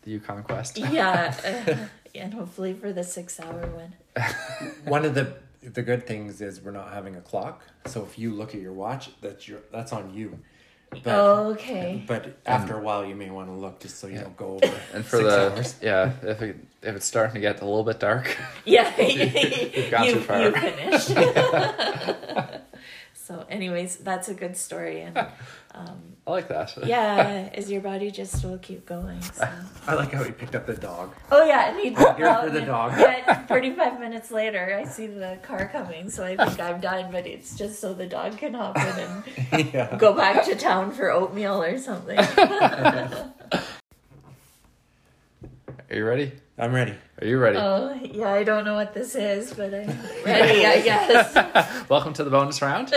[0.03, 0.79] the Yukon Quest.
[0.79, 1.77] yeah uh,
[2.15, 3.95] and hopefully for the six hour one
[4.85, 7.61] One of the the good things is we're not having a clock.
[7.87, 10.39] So if you look at your watch, that's your that's on you.
[11.03, 11.07] But
[11.53, 14.23] okay but after a while, you may want to look just so you Yeah.
[14.23, 14.81] don't go over.
[14.95, 15.75] And for six the hours.
[15.83, 20.05] yeah, if it if it's starting to get a little bit dark, yeah you've gone
[20.07, 20.41] you, too far.
[20.43, 21.09] you finished
[23.15, 25.19] so anyways that's a good story and
[25.75, 26.77] um, I like that.
[26.85, 29.49] yeah is your body just will keep going so
[29.87, 31.15] I like how he picked up the dog.
[31.31, 32.99] oh yeah and he Here for the dog.
[32.99, 37.27] yeah 35 minutes later i see the car coming so i think i'm done but
[37.27, 39.23] it's just so the dog can hop in
[39.53, 39.97] and yeah.
[39.97, 42.19] go back to town for oatmeal or something
[45.89, 46.33] Are you ready?
[46.59, 46.95] I'm ready.
[47.21, 47.59] Are you ready?
[47.59, 52.25] oh yeah i don't know what this is but i'm ready i guess Welcome to
[52.25, 52.93] the bonus round.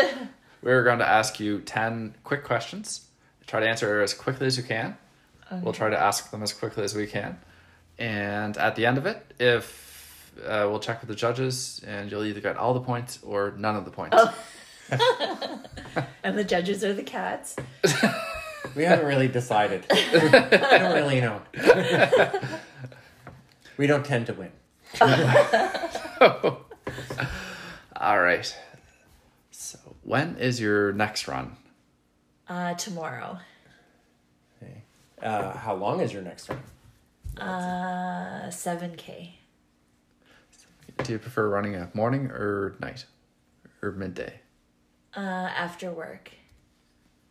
[0.64, 3.06] We're going to ask you 10 quick questions.
[3.50, 4.96] Try to answer as quickly as you can.
[5.52, 7.40] We'll try to ask them as quickly as we can.
[7.98, 12.26] And at the end of it, if uh, we'll check with the judges, and you'll
[12.26, 14.16] either get all the points or none of the points.
[16.24, 17.56] and the judges are the cats
[18.76, 19.84] We haven't really decided.
[19.92, 21.42] I don't really know.
[23.78, 24.52] we don't tend to win.
[28.00, 28.56] All right.
[29.50, 31.58] So, when is your next run?
[32.50, 33.38] Uh tomorrow
[34.62, 34.82] Okay.
[35.22, 36.60] Uh, how long is your next one?
[37.40, 39.30] uh 7k
[41.04, 43.06] Do you prefer running at morning or night
[43.82, 44.40] or midday?
[45.16, 46.32] uh after work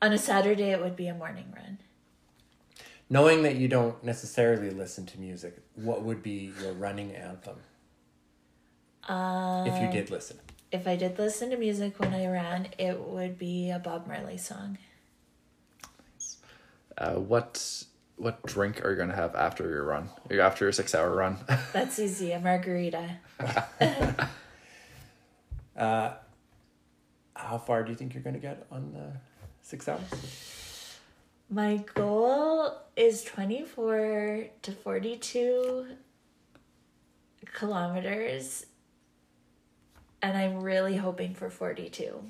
[0.02, 1.78] on a saturday it would be a morning run
[3.10, 7.56] Knowing that you don't necessarily listen to music, what would be your running anthem
[9.08, 10.38] uh if you did listen?
[10.70, 14.36] if I did listen to music when I ran, it would be a Bob Marley
[14.36, 14.76] song.
[16.99, 17.84] Uh, what
[18.16, 20.11] what drink are you gonna have after your run?
[20.30, 21.38] After your six hour run?
[21.72, 23.18] That's easy, a margarita.
[25.78, 26.12] Uh,
[27.34, 29.12] how far do you think you're going to get on the
[29.62, 30.99] six hours?
[31.49, 35.86] My goal is 24 to 42
[37.55, 38.66] kilometers,
[40.20, 42.22] and I'm really hoping for 42.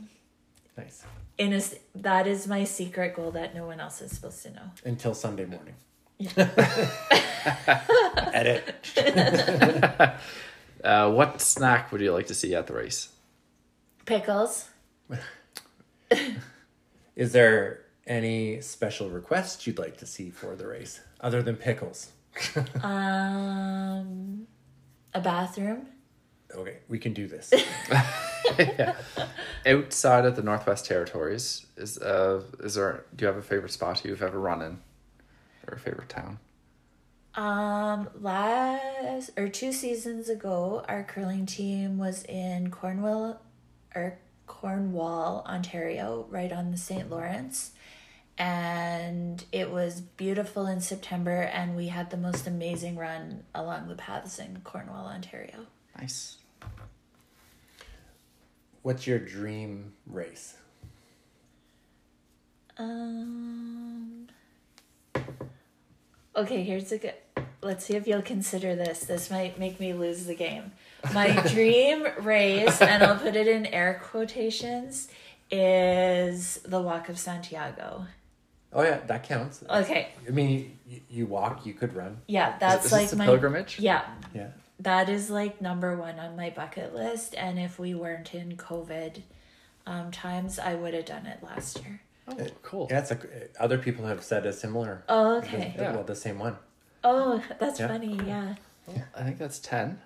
[0.76, 1.04] Nice.
[1.38, 4.50] In a, s- that is my secret goal that no one else is supposed to
[4.50, 4.70] know.
[4.84, 5.74] Until Sunday morning.
[6.18, 6.48] Yeah.
[8.34, 8.74] Edit.
[10.84, 13.08] Uh, what snack would you like to see at the race?
[14.06, 14.68] Pickles.
[17.16, 22.12] Is there any special requests you'd like to see for the race other than pickles?
[22.80, 24.46] Um,
[25.12, 25.88] a bathroom.
[26.54, 27.52] Okay, we can do this.
[29.66, 34.04] Outside of the Northwest Territories, is uh is there do you have a favorite spot
[34.04, 34.78] you've ever run in?
[35.66, 36.38] Or a favorite town?
[37.34, 43.40] Um, last or two seasons ago, our curling team was in Cornwall
[43.94, 47.08] or Cornwall, Ontario, right on the St.
[47.08, 47.72] Lawrence.
[48.38, 53.96] And it was beautiful in September, and we had the most amazing run along the
[53.96, 55.66] paths in Cornwall, Ontario.
[55.98, 56.36] Nice.
[58.82, 60.54] What's your dream race?
[62.76, 64.28] Um.
[66.36, 67.14] Okay, here's a good.
[67.60, 69.00] Let's see if you'll consider this.
[69.00, 70.70] This might make me lose the game.
[71.12, 75.08] My dream race, and I'll put it in air quotations,
[75.50, 78.06] is the Walk of Santiago.
[78.72, 79.64] Oh yeah, that counts.
[79.68, 82.18] Okay, I mean, you, you walk, you could run.
[82.28, 83.80] yeah, Is, that's is like this a my pilgrimage?
[83.80, 84.04] yeah.
[84.34, 84.48] Yeah.
[84.80, 89.22] That is like number one on my bucket list, and if we weren't in COVID
[89.86, 92.00] um, times, I would have done it last year.
[92.28, 92.86] Oh, cool.
[92.90, 93.18] Yeah, it's a,
[93.58, 95.02] other people have said a similar.
[95.08, 95.74] Oh, okay.
[95.76, 96.56] the- Well, the same one.
[97.02, 97.88] Oh, that's Yeah.
[97.88, 98.20] funny.
[98.26, 98.54] Yeah.
[99.14, 100.00] I think that's ten.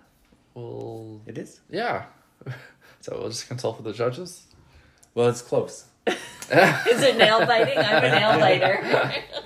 [0.55, 1.61] We'll It is.
[1.69, 2.05] yeah.
[3.01, 4.47] So we'll just consult with the judges.
[5.15, 5.87] Well, it's close.
[6.07, 7.79] Is it nail biting?
[7.79, 8.81] I'm a nail biter.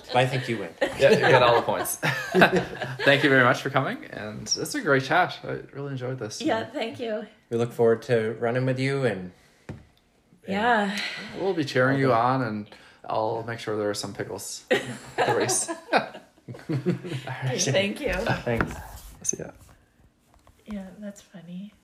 [0.09, 0.71] But I think you win.
[0.99, 1.97] Yeah, you get all the points.
[1.97, 5.39] Thank you very much for coming, and it's a great chat.
[5.45, 6.41] I really enjoyed this.
[6.41, 7.27] yeah, thank you.
[7.51, 9.31] We look forward to running with you and.
[9.69, 9.79] and
[10.49, 10.99] Yeah.
[11.39, 12.67] We'll be cheering you on, and
[13.05, 14.83] I'll make sure there are some pickles at
[15.17, 15.71] the race.
[17.71, 18.15] Thank you.
[18.15, 18.75] Thanks.
[19.23, 19.51] See ya.
[20.65, 21.73] Yeah, that's funny.